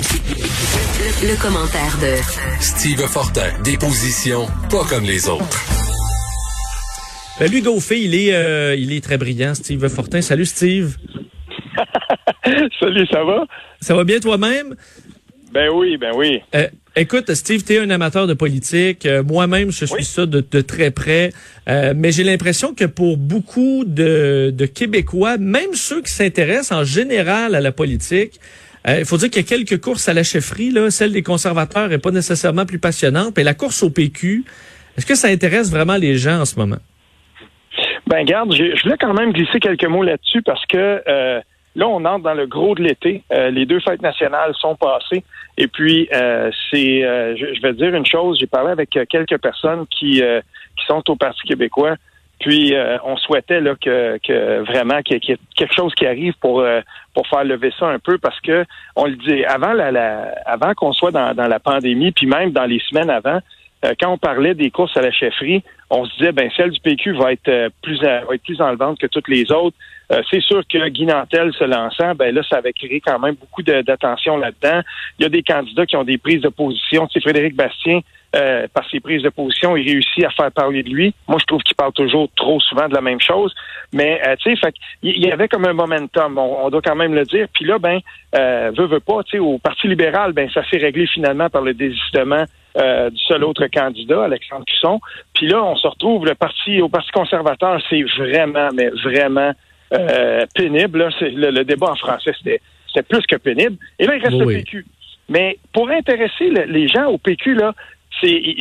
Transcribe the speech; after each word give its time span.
Le, 0.00 1.42
commentaire 1.42 1.98
de 2.00 2.16
Steve 2.58 3.00
Fortin, 3.00 3.50
des 3.62 3.76
positions 3.76 4.46
pas 4.70 4.82
comme 4.88 5.04
les 5.04 5.28
autres. 5.28 5.44
Ben, 7.38 7.50
il 7.52 8.14
est, 8.14 8.32
euh, 8.32 8.74
il 8.76 8.94
est 8.94 9.04
très 9.04 9.18
brillant, 9.18 9.54
Steve 9.54 9.86
Fortin. 9.88 10.22
Salut, 10.22 10.46
Steve. 10.46 10.96
Salut, 12.80 13.06
ça 13.12 13.24
va? 13.24 13.44
Ça 13.82 13.94
va 13.94 14.04
bien 14.04 14.20
toi-même? 14.20 14.74
Ben 15.52 15.68
oui, 15.68 15.98
ben 15.98 16.12
oui. 16.14 16.40
Euh, 16.54 16.68
écoute, 16.96 17.34
Steve, 17.34 17.62
tu 17.62 17.74
es 17.74 17.78
un 17.78 17.90
amateur 17.90 18.26
de 18.26 18.32
politique. 18.32 19.04
Euh, 19.04 19.22
moi-même, 19.22 19.70
je 19.70 19.84
suis 19.84 20.04
ça 20.04 20.24
de, 20.24 20.40
très 20.62 20.92
près. 20.92 21.32
Euh, 21.68 21.92
mais 21.94 22.10
j'ai 22.10 22.24
l'impression 22.24 22.72
que 22.72 22.86
pour 22.86 23.18
beaucoup 23.18 23.84
de, 23.84 24.50
de 24.56 24.66
Québécois, 24.66 25.36
même 25.36 25.74
ceux 25.74 26.00
qui 26.00 26.10
s'intéressent 26.10 26.72
en 26.72 26.84
général 26.84 27.54
à 27.54 27.60
la 27.60 27.72
politique, 27.72 28.40
il 28.86 29.04
faut 29.04 29.16
dire 29.16 29.30
qu'il 29.30 29.42
y 29.42 29.44
a 29.44 29.48
quelques 29.48 29.80
courses 29.80 30.08
à 30.08 30.14
la 30.14 30.22
chefferie. 30.22 30.70
Là. 30.70 30.90
Celle 30.90 31.12
des 31.12 31.22
conservateurs 31.22 31.92
est 31.92 31.98
pas 31.98 32.10
nécessairement 32.10 32.66
plus 32.66 32.78
passionnante. 32.78 33.34
Mais 33.36 33.44
la 33.44 33.54
course 33.54 33.82
au 33.82 33.90
PQ, 33.90 34.44
est-ce 34.96 35.06
que 35.06 35.14
ça 35.14 35.28
intéresse 35.28 35.70
vraiment 35.70 35.96
les 35.96 36.16
gens 36.16 36.40
en 36.40 36.44
ce 36.44 36.58
moment? 36.58 36.78
Ben 38.06 38.24
garde, 38.24 38.52
je 38.54 38.82
voulais 38.82 38.96
quand 38.98 39.14
même 39.14 39.32
glisser 39.32 39.60
quelques 39.60 39.84
mots 39.84 40.02
là-dessus 40.02 40.42
parce 40.42 40.64
que 40.66 41.42
Là, 41.76 41.86
on 41.86 42.04
entre 42.04 42.24
dans 42.24 42.34
le 42.34 42.46
gros 42.46 42.74
de 42.74 42.82
l'été. 42.82 43.22
Euh, 43.32 43.50
les 43.50 43.64
deux 43.64 43.80
fêtes 43.80 44.02
nationales 44.02 44.52
sont 44.56 44.74
passées. 44.74 45.22
Et 45.56 45.68
puis, 45.68 46.08
euh, 46.12 46.50
c'est, 46.70 47.04
euh, 47.04 47.36
je, 47.36 47.60
vais 47.62 47.72
dire 47.74 47.94
une 47.94 48.06
chose. 48.06 48.38
J'ai 48.40 48.48
parlé 48.48 48.72
avec 48.72 48.90
quelques 49.08 49.38
personnes 49.38 49.86
qui 49.86 50.22
qui 50.76 50.86
sont 50.86 51.02
au 51.08 51.16
Parti 51.16 51.42
québécois. 51.46 51.96
Puis, 52.40 52.74
on 53.04 53.16
souhaitait 53.16 53.60
là 53.60 53.74
que, 53.74 54.18
que 54.18 54.60
vraiment 54.60 55.02
qu'il 55.02 55.22
y 55.22 55.32
ait 55.32 55.38
quelque 55.56 55.74
chose 55.74 55.94
qui 55.94 56.06
arrive 56.06 56.34
pour 56.40 56.64
pour 57.14 57.26
faire 57.26 57.44
lever 57.44 57.72
ça 57.78 57.86
un 57.86 57.98
peu, 57.98 58.18
parce 58.18 58.40
que 58.40 58.64
on 58.96 59.04
le 59.04 59.16
dit 59.16 59.44
avant 59.44 59.72
la, 59.72 60.32
avant 60.46 60.74
qu'on 60.74 60.92
soit 60.92 61.10
dans, 61.10 61.34
dans 61.34 61.48
la 61.48 61.60
pandémie, 61.60 62.12
puis 62.12 62.26
même 62.26 62.52
dans 62.52 62.64
les 62.64 62.80
semaines 62.88 63.10
avant, 63.10 63.40
quand 63.98 64.12
on 64.12 64.18
parlait 64.18 64.54
des 64.54 64.70
courses 64.70 64.96
à 64.96 65.00
la 65.00 65.10
chefferie, 65.10 65.62
on 65.88 66.04
se 66.04 66.16
disait 66.18 66.32
ben 66.32 66.50
celle 66.56 66.70
du 66.70 66.80
PQ 66.80 67.12
va 67.12 67.32
être 67.32 67.70
plus 67.82 68.00
va 68.02 68.34
être 68.34 68.42
plus 68.42 68.60
enlevante 68.60 68.98
que 68.98 69.06
toutes 69.06 69.28
les 69.28 69.50
autres. 69.50 69.76
Euh, 70.12 70.22
c'est 70.30 70.40
sûr 70.40 70.62
que 70.66 70.88
Guy 70.88 71.06
Nantel 71.06 71.52
se 71.52 71.64
lançant, 71.64 72.14
ben 72.14 72.34
là, 72.34 72.42
ça 72.48 72.56
avait 72.56 72.72
créé 72.72 73.00
quand 73.00 73.18
même 73.20 73.36
beaucoup 73.36 73.62
d'attention 73.62 74.36
là-dedans. 74.36 74.82
Il 75.18 75.22
y 75.22 75.26
a 75.26 75.28
des 75.28 75.42
candidats 75.42 75.86
qui 75.86 75.96
ont 75.96 76.04
des 76.04 76.18
prises 76.18 76.40
de 76.40 76.48
position. 76.48 77.08
C'est 77.12 77.20
Frédéric 77.20 77.54
Bastien, 77.54 78.00
euh, 78.36 78.66
par 78.72 78.88
ses 78.88 79.00
prises 79.00 79.22
de 79.22 79.28
position, 79.28 79.76
il 79.76 79.88
réussit 79.88 80.24
à 80.24 80.30
faire 80.30 80.52
parler 80.52 80.84
de 80.84 80.88
lui. 80.88 81.14
Moi, 81.26 81.38
je 81.40 81.46
trouve 81.46 81.62
qu'il 81.62 81.74
parle 81.74 81.92
toujours 81.92 82.28
trop 82.36 82.60
souvent 82.60 82.88
de 82.88 82.94
la 82.94 83.00
même 83.00 83.20
chose. 83.20 83.52
Mais 83.92 84.20
euh, 84.26 84.36
tu 84.38 84.56
sais, 84.56 84.72
il 85.02 85.24
y 85.24 85.32
avait 85.32 85.48
comme 85.48 85.66
un 85.66 85.72
momentum. 85.72 86.38
On, 86.38 86.70
doit 86.70 86.82
quand 86.82 86.94
même 86.94 87.14
le 87.14 87.24
dire. 87.24 87.46
Puis 87.52 87.64
là, 87.64 87.78
ben, 87.78 87.98
euh, 88.36 88.70
veut, 88.76 88.86
veut 88.86 89.00
pas. 89.00 89.24
Tu 89.24 89.32
sais, 89.32 89.38
au 89.38 89.58
Parti 89.58 89.88
libéral, 89.88 90.32
ben, 90.32 90.48
ça 90.50 90.62
s'est 90.68 90.78
réglé 90.78 91.06
finalement 91.08 91.50
par 91.50 91.62
le 91.62 91.74
désistement 91.74 92.44
euh, 92.76 93.10
du 93.10 93.18
seul 93.18 93.44
autre 93.44 93.66
candidat, 93.66 94.24
Alexandre 94.24 94.64
Cusson. 94.64 95.00
Puis 95.34 95.48
là, 95.48 95.62
on 95.62 95.76
se 95.76 95.86
retrouve 95.88 96.26
le 96.26 96.34
parti 96.34 96.80
au 96.80 96.88
Parti 96.88 97.10
conservateur, 97.10 97.80
c'est 97.88 98.02
vraiment, 98.18 98.68
mais 98.74 98.90
vraiment 99.04 99.52
euh, 99.92 100.46
pénible. 100.54 101.08
Le, 101.20 101.62
débat 101.64 101.90
en 101.90 101.96
français, 101.96 102.32
c'était 102.38 103.02
plus 103.02 103.26
que 103.26 103.36
pénible. 103.36 103.76
Et 103.98 104.06
là, 104.06 104.16
il 104.16 104.22
reste 104.22 104.38
le 104.38 104.46
PQ. 104.46 104.86
Mais 105.28 105.58
pour 105.72 105.88
intéresser 105.90 106.50
les 106.50 106.88
gens 106.88 107.06
au 107.06 107.18
PQ, 107.18 107.54
là, 107.54 107.74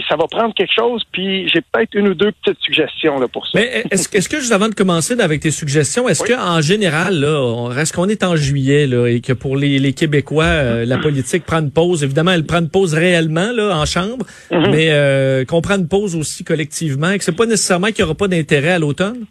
ça 0.07 0.15
va 0.15 0.25
prendre 0.29 0.53
quelque 0.53 0.73
chose, 0.73 1.03
puis 1.11 1.47
j'ai 1.49 1.61
peut-être 1.61 1.93
une 1.93 2.09
ou 2.09 2.13
deux 2.13 2.31
petites 2.31 2.59
suggestions 2.61 3.19
là, 3.19 3.27
pour 3.27 3.45
ça. 3.47 3.59
Mais 3.59 3.83
est-ce, 3.91 4.15
est-ce 4.15 4.29
que 4.29 4.37
juste 4.37 4.51
avant 4.51 4.69
de 4.69 4.75
commencer 4.75 5.19
avec 5.19 5.41
tes 5.41 5.51
suggestions, 5.51 6.07
est-ce 6.07 6.23
que 6.23 6.33
qu'en 6.33 6.61
général, 6.61 7.19
là, 7.19 7.71
est-ce 7.77 7.93
qu'on 7.93 8.07
est 8.07 8.23
en 8.23 8.35
juillet 8.35 8.87
là, 8.87 9.07
et 9.07 9.21
que 9.21 9.33
pour 9.33 9.57
les, 9.57 9.93
Québécois, 9.93 10.43
euh, 10.43 10.85
la 10.85 10.97
politique 10.97 11.45
prend 11.45 11.59
une 11.59 11.71
pause, 11.71 12.03
évidemment, 12.03 12.31
elle 12.31 12.45
prend 12.45 12.59
une 12.59 12.69
pause 12.69 12.93
réellement 12.93 13.51
là, 13.51 13.75
en 13.75 13.85
chambre, 13.85 14.25
mm-hmm. 14.51 14.71
mais 14.71 14.87
euh, 14.91 15.45
qu'on 15.45 15.61
prend 15.61 15.75
une 15.75 15.87
pause 15.87 16.15
aussi 16.15 16.43
collectivement 16.43 17.09
et 17.09 17.17
que 17.17 17.23
c'est 17.23 17.35
pas 17.35 17.45
nécessairement 17.45 17.87
qu'il 17.87 18.03
n'y 18.03 18.03
aura 18.03 18.15
pas 18.15 18.27
d'intérêt 18.27 18.71
à 18.71 18.79
l'automne? 18.79 19.25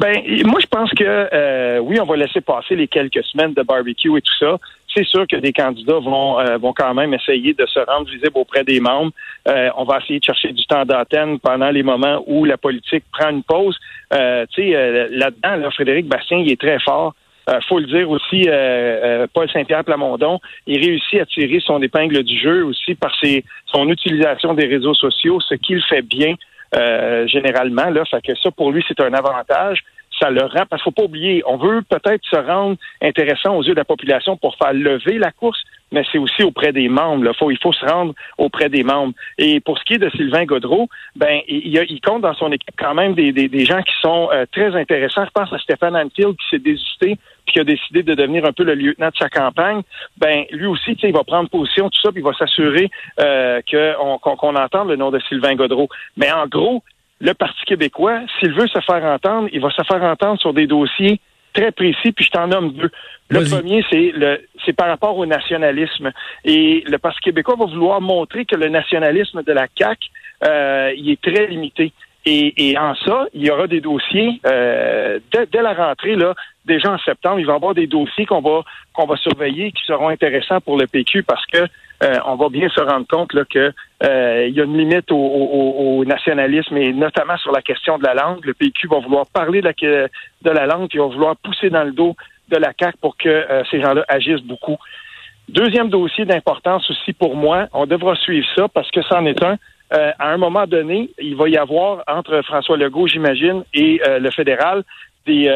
Ben, 0.00 0.14
moi, 0.44 0.60
je 0.60 0.66
pense 0.66 0.90
que 0.90 1.04
euh, 1.04 1.78
oui, 1.78 2.00
on 2.00 2.04
va 2.04 2.16
laisser 2.16 2.40
passer 2.40 2.74
les 2.74 2.88
quelques 2.88 3.22
semaines 3.24 3.54
de 3.54 3.62
barbecue 3.62 4.16
et 4.16 4.20
tout 4.20 4.34
ça. 4.38 4.58
C'est 4.94 5.06
sûr 5.06 5.26
que 5.26 5.36
des 5.36 5.52
candidats 5.52 5.98
vont 5.98 6.40
euh, 6.40 6.56
vont 6.58 6.72
quand 6.72 6.94
même 6.94 7.12
essayer 7.14 7.52
de 7.54 7.66
se 7.66 7.78
rendre 7.80 8.08
visible 8.08 8.32
auprès 8.34 8.64
des 8.64 8.80
membres. 8.80 9.12
Euh, 9.46 9.68
on 9.76 9.84
va 9.84 9.98
essayer 9.98 10.18
de 10.18 10.24
chercher 10.24 10.52
du 10.52 10.64
temps 10.66 10.84
d'antenne 10.84 11.38
pendant 11.38 11.70
les 11.70 11.82
moments 11.82 12.22
où 12.26 12.44
la 12.44 12.56
politique 12.56 13.04
prend 13.12 13.30
une 13.30 13.42
pause. 13.42 13.76
tu 14.10 14.16
sais, 14.54 15.08
là-dedans, 15.10 15.56
là, 15.56 15.70
Frédéric 15.70 16.06
Bastien, 16.06 16.38
il 16.38 16.50
est 16.50 16.60
très 16.60 16.78
fort. 16.80 17.14
Euh, 17.48 17.60
faut 17.68 17.78
le 17.78 17.86
dire 17.86 18.10
aussi, 18.10 18.46
Paul 19.32 19.50
Saint-Pierre 19.50 19.84
Plamondon, 19.84 20.38
il 20.66 20.78
réussit 20.84 21.20
à 21.20 21.26
tirer 21.26 21.60
son 21.60 21.80
épingle 21.82 22.22
du 22.22 22.38
jeu 22.38 22.64
aussi 22.64 22.94
par 22.94 23.14
ses, 23.20 23.44
son 23.66 23.88
utilisation 23.88 24.54
des 24.54 24.66
réseaux 24.66 24.94
sociaux, 24.94 25.40
ce 25.40 25.54
qu'il 25.54 25.82
fait 25.82 26.02
bien. 26.02 26.34
Euh, 26.76 27.26
généralement. 27.26 27.88
Là, 27.88 28.04
fait 28.04 28.20
que 28.20 28.34
ça, 28.34 28.50
pour 28.50 28.72
lui, 28.72 28.84
c'est 28.86 29.00
un 29.00 29.14
avantage. 29.14 29.82
Ça 30.18 30.30
le 30.30 30.42
rend, 30.42 30.66
parce 30.68 30.82
qu'il 30.82 30.92
faut 30.92 31.02
pas 31.02 31.04
oublier, 31.04 31.42
on 31.46 31.56
veut 31.56 31.82
peut-être 31.82 32.24
se 32.24 32.36
rendre 32.36 32.76
intéressant 33.00 33.56
aux 33.56 33.62
yeux 33.62 33.74
de 33.74 33.78
la 33.78 33.84
population 33.84 34.36
pour 34.36 34.56
faire 34.56 34.72
lever 34.72 35.18
la 35.18 35.30
course, 35.30 35.62
mais 35.92 36.04
c'est 36.10 36.18
aussi 36.18 36.42
auprès 36.42 36.72
des 36.72 36.88
membres. 36.88 37.24
Là. 37.24 37.32
Faut, 37.32 37.50
il 37.50 37.58
faut 37.58 37.72
se 37.72 37.84
rendre 37.84 38.14
auprès 38.36 38.68
des 38.68 38.82
membres. 38.82 39.14
Et 39.38 39.60
pour 39.60 39.78
ce 39.78 39.84
qui 39.84 39.94
est 39.94 39.98
de 39.98 40.10
Sylvain 40.10 40.44
Godreau, 40.44 40.88
ben 41.16 41.40
il, 41.48 41.76
il 41.88 42.00
compte 42.00 42.22
dans 42.22 42.34
son 42.34 42.52
équipe 42.52 42.74
quand 42.78 42.94
même 42.94 43.14
des, 43.14 43.32
des, 43.32 43.48
des 43.48 43.64
gens 43.64 43.82
qui 43.82 43.94
sont 44.00 44.28
euh, 44.32 44.44
très 44.50 44.74
intéressants. 44.76 45.24
Je 45.24 45.30
pense 45.30 45.52
à 45.52 45.58
Stéphane 45.58 45.96
Anfield 45.96 46.36
qui 46.36 46.48
s'est 46.50 46.58
désisté 46.58 47.16
puis 47.44 47.54
qui 47.54 47.60
a 47.60 47.64
décidé 47.64 48.02
de 48.02 48.14
devenir 48.14 48.44
un 48.44 48.52
peu 48.52 48.64
le 48.64 48.74
lieutenant 48.74 49.08
de 49.08 49.16
sa 49.16 49.30
campagne. 49.30 49.80
Ben 50.18 50.44
lui 50.50 50.66
aussi, 50.66 50.96
il 51.02 51.12
va 51.12 51.24
prendre 51.24 51.48
position 51.48 51.88
tout 51.88 52.00
ça, 52.00 52.10
puis 52.12 52.20
il 52.20 52.24
va 52.24 52.34
s'assurer 52.34 52.90
euh, 53.20 53.60
qu'on 53.70 54.56
entende 54.56 54.88
le 54.88 54.96
nom 54.96 55.10
de 55.10 55.18
Sylvain 55.20 55.54
Godreau. 55.54 55.88
Mais 56.16 56.30
en 56.30 56.46
gros, 56.46 56.82
le 57.20 57.34
Parti 57.34 57.64
québécois, 57.64 58.20
s'il 58.38 58.52
veut 58.52 58.68
se 58.68 58.80
faire 58.80 59.04
entendre, 59.04 59.48
il 59.52 59.60
va 59.60 59.70
se 59.70 59.82
faire 59.82 60.02
entendre 60.02 60.40
sur 60.40 60.54
des 60.54 60.66
dossiers 60.66 61.20
très 61.52 61.72
précis, 61.72 62.12
puis 62.12 62.24
je 62.24 62.30
t'en 62.30 62.46
nomme 62.46 62.72
deux. 62.72 62.90
Le 63.30 63.44
premier, 63.44 63.84
c'est 63.90 64.12
le 64.14 64.40
c'est 64.64 64.72
par 64.72 64.88
rapport 64.88 65.16
au 65.16 65.26
nationalisme. 65.26 66.12
Et 66.44 66.84
le 66.86 66.98
Parti 66.98 67.20
québécois 67.20 67.56
va 67.58 67.66
vouloir 67.66 68.00
montrer 68.00 68.44
que 68.44 68.56
le 68.56 68.68
nationalisme 68.68 69.42
de 69.42 69.52
la 69.52 69.66
CAQ, 69.76 70.08
euh, 70.44 70.92
il 70.96 71.10
est 71.10 71.20
très 71.20 71.46
limité. 71.46 71.92
Et, 72.30 72.76
en 72.78 72.94
ça, 72.94 73.26
il 73.32 73.46
y 73.46 73.50
aura 73.50 73.66
des 73.66 73.80
dossiers 73.80 74.40
euh, 74.44 75.18
dès, 75.32 75.62
la 75.62 75.72
rentrée, 75.72 76.14
là, 76.14 76.34
déjà 76.66 76.92
en 76.92 76.98
septembre, 76.98 77.40
il 77.40 77.46
va 77.46 77.54
y 77.54 77.56
avoir 77.56 77.74
des 77.74 77.86
dossiers 77.86 78.26
qu'on 78.26 78.42
va 78.42 78.62
qu'on 78.92 79.06
va 79.06 79.16
surveiller 79.16 79.72
qui 79.72 79.82
seront 79.84 80.08
intéressants 80.08 80.60
pour 80.60 80.76
le 80.76 80.86
PQ 80.86 81.22
parce 81.22 81.44
que 81.46 81.58
euh, 82.02 82.14
on 82.26 82.36
va 82.36 82.48
bien 82.50 82.68
se 82.68 82.80
rendre 82.80 83.06
compte 83.08 83.32
là, 83.32 83.44
que 83.44 83.72
euh, 84.04 84.46
il 84.46 84.54
y 84.54 84.60
a 84.60 84.64
une 84.64 84.76
limite 84.76 85.10
au, 85.10 86.04
nationalisme 86.04 86.76
et 86.76 86.92
notamment 86.92 87.36
sur 87.38 87.50
la 87.50 87.62
question 87.62 87.96
de 87.96 88.04
la 88.04 88.14
langue. 88.14 88.44
Le 88.44 88.54
PQ 88.54 88.88
va 88.88 88.98
vouloir 88.98 89.26
parler 89.32 89.62
de 89.62 90.50
la, 90.50 90.66
langue 90.66 90.88
puis 90.88 90.98
va 90.98 91.06
vouloir 91.06 91.36
pousser 91.36 91.70
dans 91.70 91.84
le 91.84 91.92
dos 91.92 92.14
de 92.50 92.56
la 92.56 92.72
CAQ 92.78 92.98
pour 93.00 93.16
que 93.16 93.46
ces 93.70 93.80
gens-là 93.80 94.04
agissent 94.08 94.44
beaucoup. 94.44 94.76
Deuxième 95.48 95.88
dossier 95.88 96.26
d'importance 96.26 96.88
aussi 96.90 97.14
pour 97.14 97.34
moi, 97.34 97.68
on 97.72 97.86
devra 97.86 98.14
suivre 98.16 98.46
ça 98.54 98.68
parce 98.68 98.90
que 98.90 99.00
c'en 99.02 99.24
est 99.24 99.42
un. 99.42 99.56
À 99.90 100.28
un 100.30 100.36
moment 100.36 100.66
donné, 100.66 101.10
il 101.18 101.34
va 101.36 101.48
y 101.48 101.56
avoir 101.56 102.02
entre 102.06 102.42
François 102.42 102.76
Legault, 102.76 103.06
j'imagine, 103.06 103.64
et 103.72 104.00
le 104.06 104.30
fédéral 104.30 104.84
des, 105.26 105.50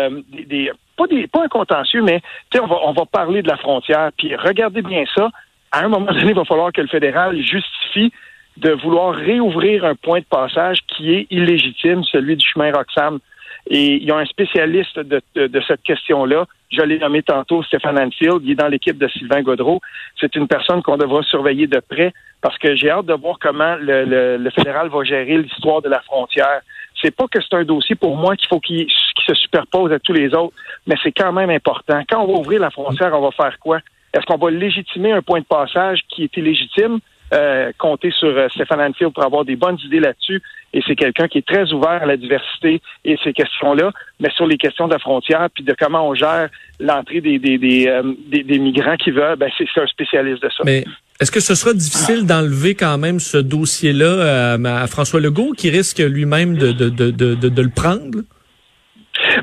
des, 0.47 0.71
pas 0.97 1.07
des 1.07 1.27
pas 1.27 1.45
un 1.45 1.49
contentieux, 1.49 2.03
mais 2.03 2.21
on 2.61 2.67
va 2.67 2.77
on 2.85 2.93
va 2.93 3.05
parler 3.07 3.43
de 3.43 3.49
la 3.49 3.57
frontière. 3.57 4.11
Puis 4.17 4.35
regardez 4.37 4.83
bien 4.83 5.05
ça 5.15 5.31
à 5.73 5.81
un 5.85 5.89
moment 5.89 6.13
donné, 6.13 6.31
il 6.31 6.35
va 6.35 6.45
falloir 6.45 6.71
que 6.71 6.81
le 6.81 6.87
fédéral 6.87 7.37
justifie 7.41 8.13
de 8.59 8.71
vouloir 8.71 9.15
réouvrir 9.15 9.85
un 9.85 9.95
point 9.95 10.21
de 10.21 10.27
passage 10.27 10.81
qui 10.87 11.15
est 11.15 11.27
illégitime, 11.31 12.05
celui 12.05 12.37
du 12.37 12.47
chemin 12.47 12.71
Roxham. 12.71 13.19
Et 13.69 13.95
il 13.95 14.05
y 14.05 14.11
a 14.11 14.17
un 14.17 14.25
spécialiste 14.27 14.99
de, 14.99 15.23
cette 15.67 15.83
question-là. 15.83 16.47
Je 16.71 16.83
l'ai 16.83 16.99
nommé 16.99 17.23
tantôt, 17.23 17.63
Stéphane 17.63 17.99
Anfield. 17.99 18.41
Il 18.43 18.53
est 18.53 18.55
dans 18.55 18.69
l'équipe 18.69 18.99
de 18.99 19.09
Sylvain 19.09 19.43
Godreau. 19.43 19.81
C'est 20.21 20.35
une 20.35 20.49
personne 20.49 20.83
qu'on 20.83 20.97
devra 20.97 21.23
surveiller 21.23 21.67
de 21.67 21.81
près 21.81 22.13
parce 22.41 22.59
que 22.59 22.75
j'ai 22.75 22.91
hâte 22.91 23.07
de 23.07 23.15
voir 23.15 23.39
comment 23.41 23.77
le, 23.79 24.51
fédéral 24.51 24.89
va 24.89 25.05
gérer 25.05 25.39
l'histoire 25.39 25.81
de 25.81 25.89
la 25.89 26.01
frontière. 26.01 26.61
C'est 27.01 27.15
pas 27.15 27.27
que 27.29 27.39
c'est 27.41 27.57
un 27.57 27.65
dossier 27.65 27.95
pour 27.95 28.17
moi 28.17 28.37
qu'il 28.37 28.49
faut 28.49 28.61
qu'il 28.61 28.87
se 29.27 29.35
superpose 29.35 29.93
à 29.93 29.99
tous 29.99 30.13
les 30.13 30.35
autres, 30.35 30.55
mais 30.87 30.97
c'est 31.03 31.13
quand 31.13 31.33
même 31.33 31.51
important. 31.51 32.03
Quand 32.09 32.23
on 32.23 32.27
va 32.27 32.39
ouvrir 32.41 32.61
la 32.61 32.71
frontière, 32.71 33.13
on 33.15 33.21
va 33.21 33.31
faire 33.31 33.59
quoi? 33.61 33.79
Est-ce 34.13 34.27
qu'on 34.27 34.37
va 34.37 34.51
légitimer 34.51 35.13
un 35.13 35.23
point 35.23 35.41
de 35.41 35.47
passage 35.47 36.01
qui 36.09 36.25
est 36.25 36.37
illégitime? 36.37 36.99
Euh, 37.33 37.73
compter 37.79 38.11
sur 38.11 38.29
euh, 38.29 38.49
Stéphane 38.51 38.81
Anfield 38.81 39.15
pour 39.15 39.25
avoir 39.25 39.47
des 39.47 39.57
bonnes 39.57 39.79
idées 39.87 40.01
là-dessus. 40.01 40.43
Et 40.75 40.83
c'est 40.87 40.97
quelqu'un 40.97 41.29
qui 41.29 41.39
est 41.39 41.47
très 41.47 41.73
ouvert 41.73 42.03
à 42.03 42.07
la 42.07 42.19
diversité 42.19 42.83
et 43.07 43.17
ces 43.25 43.33
questions-là, 43.33 43.91
mais 44.21 44.29
sur 44.37 44.47
les 44.47 44.59
questions 44.59 44.87
de 44.87 44.93
la 44.93 44.99
frontière, 44.99 45.49
puis 45.55 45.65
de 45.65 45.75
comment 45.79 46.07
on 46.07 46.15
gère 46.15 46.51
l'entrée 46.79 47.23
des, 47.23 47.39
des, 47.39 47.57
des, 47.57 47.87
euh, 47.89 48.03
des, 48.29 48.59
migrants 48.59 48.97
qui 48.97 49.13
veulent, 49.13 49.37
ben 49.37 49.51
c'est 49.57 49.81
un 49.81 49.87
spécialiste 49.87 50.43
de 50.43 50.51
ça. 50.51 50.63
Mais 50.67 50.85
est-ce 51.21 51.31
que 51.31 51.41
ce 51.41 51.55
sera 51.55 51.73
difficile 51.73 52.27
d'enlever 52.27 52.75
quand 52.75 52.99
même 52.99 53.19
ce 53.19 53.39
dossier-là 53.39 54.55
à, 54.55 54.87
François 54.87 55.21
Legault, 55.21 55.53
qui 55.57 55.71
risque 55.71 56.01
lui-même 56.01 56.59
de, 56.59 56.73
de, 56.73 56.91
de, 56.91 57.11
de, 57.11 57.35
de 57.35 57.63
le 57.63 57.71
prendre? 57.71 58.19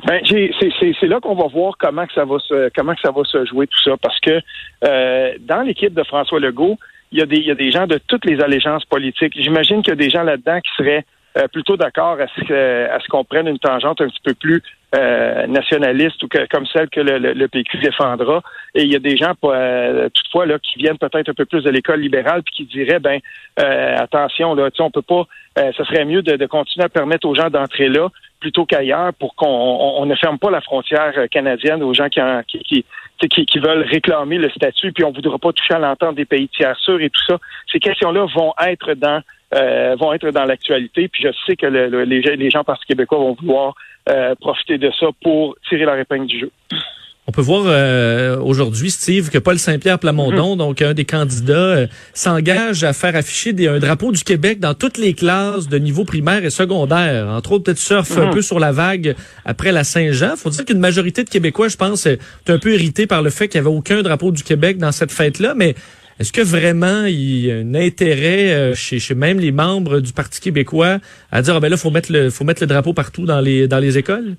Ben, 0.05 0.21
c'est 0.25 1.07
là 1.07 1.19
qu'on 1.19 1.35
va 1.35 1.47
voir 1.47 1.75
comment 1.79 2.05
que 2.05 2.13
ça 2.13 2.25
va 2.25 2.37
se 2.39 2.69
comment 2.75 2.93
que 2.93 3.01
ça 3.01 3.11
va 3.11 3.23
se 3.23 3.45
jouer 3.45 3.67
tout 3.67 3.81
ça, 3.83 3.97
parce 3.97 4.19
que 4.19 4.39
euh, 4.83 5.33
dans 5.39 5.61
l'équipe 5.61 5.93
de 5.93 6.03
François 6.03 6.39
Legault, 6.39 6.77
il 7.11 7.19
y 7.19 7.21
a 7.21 7.25
des 7.25 7.37
il 7.37 7.45
y 7.45 7.51
a 7.51 7.55
des 7.55 7.71
gens 7.71 7.87
de 7.87 7.99
toutes 8.07 8.25
les 8.25 8.41
allégeances 8.41 8.85
politiques. 8.85 9.33
J'imagine 9.35 9.81
qu'il 9.81 9.91
y 9.91 9.93
a 9.93 9.95
des 9.95 10.09
gens 10.09 10.23
là-dedans 10.23 10.59
qui 10.61 10.71
seraient 10.77 11.05
euh, 11.37 11.47
plutôt 11.47 11.77
d'accord 11.77 12.17
à 12.19 12.27
ce 12.27 12.89
à 12.89 12.99
ce 12.99 13.07
qu'on 13.07 13.23
prenne 13.23 13.47
une 13.47 13.59
tangente 13.59 14.01
un 14.01 14.07
petit 14.07 14.21
peu 14.23 14.33
plus 14.33 14.61
euh, 14.95 15.45
nationaliste 15.45 16.23
ou 16.23 16.27
que, 16.27 16.47
comme 16.47 16.65
celle 16.65 16.89
que 16.89 16.99
le, 16.99 17.19
le, 17.19 17.47
PQ 17.47 17.77
défendra. 17.77 18.41
Et 18.73 18.81
il 18.81 18.91
y 18.91 18.95
a 18.95 18.99
des 18.99 19.17
gens, 19.17 19.33
euh, 19.43 20.09
toutefois, 20.09 20.47
là, 20.47 20.57
qui 20.57 20.79
viennent 20.79 20.97
peut-être 20.97 21.29
un 21.29 21.33
peu 21.35 21.45
plus 21.45 21.61
de 21.61 21.69
l'école 21.69 22.01
libérale 22.01 22.41
puis 22.41 22.55
qui 22.55 22.65
diraient, 22.65 22.99
ben, 22.99 23.19
euh, 23.59 23.95
attention, 23.97 24.55
là, 24.55 24.69
on 24.79 24.89
peut 24.89 25.03
pas, 25.03 25.27
ce 25.55 25.83
serait 25.83 26.05
mieux 26.05 26.23
de, 26.23 26.37
de, 26.37 26.45
continuer 26.47 26.85
à 26.85 26.89
permettre 26.89 27.27
aux 27.27 27.35
gens 27.35 27.51
d'entrer 27.51 27.87
là 27.87 28.07
plutôt 28.39 28.65
qu'ailleurs 28.65 29.13
pour 29.13 29.35
qu'on 29.35 29.45
on, 29.97 30.05
ne 30.07 30.15
ferme 30.15 30.39
pas 30.39 30.49
la 30.49 30.61
frontière 30.61 31.13
canadienne 31.29 31.83
aux 31.83 31.93
gens 31.93 32.07
qui, 32.09 32.21
qui, 32.63 32.85
qui, 33.29 33.45
qui, 33.45 33.59
veulent 33.59 33.83
réclamer 33.83 34.37
le 34.37 34.49
statut, 34.49 34.91
puis 34.91 35.03
on 35.03 35.11
voudra 35.11 35.37
pas 35.37 35.51
toucher 35.53 35.73
à 35.73 35.79
l'entente 35.79 36.15
des 36.15 36.25
pays 36.25 36.47
tiers 36.47 36.77
sûrs 36.77 37.01
et 37.01 37.09
tout 37.09 37.23
ça. 37.27 37.37
Ces 37.71 37.79
questions-là 37.79 38.25
vont 38.33 38.53
être 38.65 38.93
dans 38.93 39.21
euh, 39.53 39.95
vont 39.99 40.13
être 40.13 40.29
dans 40.29 40.45
l'actualité. 40.45 41.07
Puis 41.07 41.23
je 41.23 41.29
sais 41.45 41.55
que 41.55 41.65
le, 41.65 42.03
les, 42.03 42.21
les, 42.21 42.49
gens 42.49 42.63
Parti 42.63 42.85
québécois 42.85 43.17
vont 43.17 43.33
vouloir 43.33 43.73
euh, 44.09 44.35
profiter 44.35 44.77
de 44.77 44.91
ça 44.99 45.07
pour 45.23 45.55
tirer 45.67 45.85
la 45.85 45.99
épingle 45.99 46.27
du 46.27 46.39
jeu. 46.39 46.51
On 47.27 47.31
peut 47.31 47.41
voir 47.41 47.65
euh, 47.67 48.39
aujourd'hui, 48.39 48.89
Steve, 48.89 49.29
que 49.29 49.37
Paul 49.37 49.59
Saint-Pierre 49.59 49.99
Plamondon, 49.99 50.53
mhm. 50.53 50.57
donc 50.57 50.81
un 50.81 50.95
des 50.95 51.05
candidats, 51.05 51.85
s'engage 52.13 52.83
à 52.83 52.93
faire 52.93 53.15
afficher 53.15 53.53
des, 53.53 53.67
un 53.67 53.77
drapeau 53.77 54.11
du 54.11 54.23
Québec 54.23 54.59
dans 54.59 54.73
toutes 54.73 54.97
les 54.97 55.13
classes 55.13 55.67
de 55.67 55.77
niveau 55.77 56.05
primaire 56.05 56.43
et 56.43 56.49
secondaire. 56.49 57.27
Entre 57.27 57.51
autres, 57.51 57.65
peut-être 57.65 57.77
surfe 57.77 58.17
un 58.17 58.27
mhm. 58.27 58.33
peu 58.33 58.41
sur 58.41 58.59
la 58.59 58.71
vague 58.71 59.15
après 59.45 59.71
la 59.71 59.83
Saint-Jean. 59.83 60.35
Faut 60.37 60.49
dire 60.49 60.65
qu'une 60.65 60.79
majorité 60.79 61.23
de 61.23 61.29
Québécois, 61.29 61.67
je 61.67 61.77
pense, 61.77 62.07
est 62.07 62.19
un 62.47 62.57
peu 62.57 62.73
irrité 62.73 63.05
par 63.05 63.21
le 63.21 63.29
fait 63.29 63.47
qu'il 63.47 63.61
n'y 63.61 63.67
avait 63.67 63.75
aucun 63.75 64.01
drapeau 64.01 64.31
du 64.31 64.43
Québec 64.43 64.77
dans 64.79 64.91
cette 64.91 65.11
fête-là. 65.11 65.53
Mais 65.55 65.75
est-ce 66.19 66.33
que 66.33 66.41
vraiment 66.41 67.05
il 67.05 67.45
y 67.45 67.51
a 67.51 67.55
un 67.55 67.75
intérêt 67.75 68.51
euh, 68.53 68.75
chez, 68.75 68.99
même 69.15 69.39
les 69.39 69.51
membres 69.51 70.01
du 70.01 70.13
Parti 70.13 70.41
québécois 70.41 70.97
à 71.31 71.41
dire 71.41 71.55
ah 71.55 71.59
ben 71.59 71.69
là 71.69 71.77
faut 71.77 71.91
mettre 71.91 72.11
le 72.11 72.29
faut 72.29 72.43
mettre 72.43 72.61
le 72.61 72.67
drapeau 72.67 72.93
partout 72.93 73.25
dans 73.25 73.39
les 73.39 73.67
dans 73.67 73.79
les 73.79 73.97
écoles? 73.97 74.35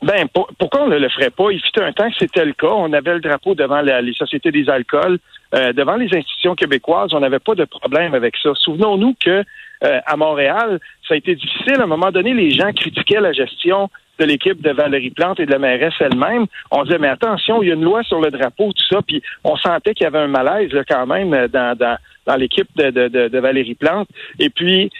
Ben 0.00 0.28
pourquoi 0.58 0.84
on 0.84 0.88
ne 0.88 0.96
le 0.96 1.08
ferait 1.08 1.30
pas? 1.30 1.50
Il 1.50 1.60
fut 1.60 1.80
un 1.80 1.92
temps 1.92 2.08
que 2.08 2.16
c'était 2.18 2.44
le 2.44 2.52
cas. 2.52 2.68
On 2.68 2.92
avait 2.92 3.14
le 3.14 3.20
drapeau 3.20 3.54
devant 3.54 3.80
les 3.80 4.12
sociétés 4.12 4.52
des 4.52 4.70
alcools, 4.70 5.18
euh, 5.54 5.72
devant 5.72 5.96
les 5.96 6.06
institutions 6.06 6.54
québécoises. 6.54 7.12
On 7.12 7.20
n'avait 7.20 7.40
pas 7.40 7.56
de 7.56 7.64
problème 7.64 8.14
avec 8.14 8.36
ça. 8.40 8.50
Souvenons-nous 8.54 9.16
que 9.18 9.42
euh, 9.84 10.00
à 10.06 10.16
Montréal, 10.16 10.78
ça 11.06 11.14
a 11.14 11.16
été 11.16 11.34
difficile. 11.34 11.80
À 11.80 11.82
un 11.82 11.86
moment 11.86 12.12
donné, 12.12 12.32
les 12.32 12.52
gens 12.52 12.72
critiquaient 12.72 13.20
la 13.20 13.32
gestion 13.32 13.90
de 14.18 14.24
l'équipe 14.24 14.60
de 14.60 14.70
Valérie 14.70 15.10
Plante 15.10 15.40
et 15.40 15.46
de 15.46 15.50
la 15.50 15.58
mairesse 15.58 15.94
elle-même. 16.00 16.46
On 16.70 16.84
disait, 16.84 16.98
mais 16.98 17.08
attention, 17.08 17.62
il 17.62 17.68
y 17.68 17.70
a 17.70 17.74
une 17.74 17.84
loi 17.84 18.02
sur 18.02 18.20
le 18.20 18.30
drapeau, 18.30 18.72
tout 18.72 18.94
ça, 18.94 19.00
puis 19.02 19.22
on 19.44 19.56
sentait 19.56 19.94
qu'il 19.94 20.04
y 20.04 20.06
avait 20.06 20.18
un 20.18 20.28
malaise 20.28 20.72
là, 20.72 20.84
quand 20.84 21.06
même 21.06 21.32
euh, 21.34 21.48
dans, 21.48 21.76
dans, 21.76 21.96
dans 22.26 22.36
l'équipe 22.36 22.68
de, 22.76 22.90
de, 22.90 23.28
de, 23.28 23.38
Valérie 23.38 23.74
Plante. 23.74 24.08
Et 24.38 24.50
puis, 24.50 24.90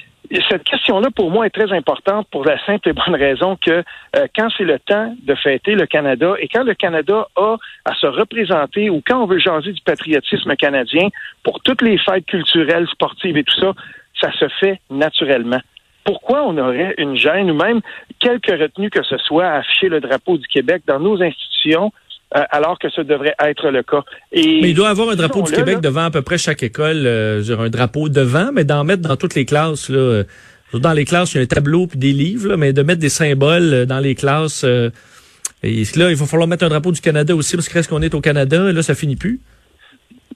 cette 0.48 0.64
question-là, 0.64 1.08
pour 1.14 1.30
moi, 1.30 1.46
est 1.46 1.50
très 1.50 1.72
importante 1.72 2.28
pour 2.30 2.44
la 2.44 2.62
simple 2.64 2.88
et 2.88 2.92
bonne 2.92 3.14
raison 3.14 3.56
que 3.56 3.82
euh, 4.16 4.26
quand 4.36 4.48
c'est 4.56 4.64
le 4.64 4.78
temps 4.78 5.14
de 5.22 5.34
fêter 5.34 5.74
le 5.74 5.86
Canada 5.86 6.34
et 6.38 6.48
quand 6.48 6.64
le 6.64 6.74
Canada 6.74 7.26
a 7.36 7.56
à 7.84 7.94
se 7.94 8.06
représenter 8.06 8.90
ou 8.90 9.02
quand 9.06 9.22
on 9.22 9.26
veut 9.26 9.38
jaser 9.38 9.72
du 9.72 9.80
patriotisme 9.82 10.54
canadien 10.56 11.08
pour 11.42 11.60
toutes 11.60 11.82
les 11.82 11.98
fêtes 11.98 12.26
culturelles, 12.26 12.86
sportives 12.88 13.36
et 13.36 13.44
tout 13.44 13.58
ça, 13.58 13.72
ça 14.20 14.32
se 14.32 14.48
fait 14.60 14.80
naturellement 14.90 15.60
pourquoi 16.08 16.42
on 16.42 16.56
aurait 16.56 16.94
une 16.96 17.16
gêne 17.16 17.50
ou 17.50 17.54
même 17.54 17.82
quelque 18.18 18.50
retenue 18.52 18.88
que 18.88 19.02
ce 19.02 19.18
soit 19.18 19.44
à 19.44 19.58
afficher 19.58 19.90
le 19.90 20.00
drapeau 20.00 20.38
du 20.38 20.46
Québec 20.46 20.82
dans 20.86 20.98
nos 20.98 21.22
institutions 21.22 21.92
euh, 22.34 22.40
alors 22.50 22.78
que 22.78 22.88
ce 22.88 23.02
devrait 23.02 23.34
être 23.38 23.68
le 23.68 23.82
cas. 23.82 24.02
Et 24.32 24.62
mais 24.62 24.70
il 24.70 24.74
doit 24.74 24.88
avoir 24.88 25.10
un 25.10 25.16
drapeau 25.16 25.42
du 25.42 25.52
Québec 25.52 25.80
devant 25.80 26.04
à 26.04 26.10
peu 26.10 26.22
près 26.22 26.38
chaque 26.38 26.62
école, 26.62 27.02
euh, 27.04 27.58
un 27.58 27.68
drapeau 27.68 28.08
devant, 28.08 28.52
mais 28.54 28.64
d'en 28.64 28.84
mettre 28.84 29.02
dans 29.02 29.16
toutes 29.16 29.34
les 29.34 29.44
classes. 29.44 29.90
Là, 29.90 29.98
euh, 29.98 30.24
dans 30.72 30.94
les 30.94 31.04
classes, 31.04 31.34
il 31.34 31.36
y 31.36 31.40
a 31.40 31.42
un 31.42 31.46
tableau 31.46 31.86
puis 31.86 31.98
des 31.98 32.12
livres, 32.12 32.56
mais 32.56 32.72
de 32.72 32.82
mettre 32.82 33.00
des 33.00 33.10
symboles 33.10 33.84
dans 33.84 34.00
les 34.00 34.14
classes. 34.14 34.64
et 34.64 35.84
là, 35.96 36.10
il 36.10 36.16
va 36.16 36.26
falloir 36.26 36.48
mettre 36.48 36.64
un 36.64 36.70
drapeau 36.70 36.92
du 36.92 37.02
Canada 37.02 37.36
aussi, 37.36 37.54
parce 37.54 37.68
que 37.68 37.74
reste 37.74 37.90
qu'on 37.90 38.02
est 38.02 38.14
au 38.14 38.22
Canada, 38.22 38.72
là, 38.72 38.82
ça 38.82 38.94
finit 38.94 39.16
plus. 39.16 39.40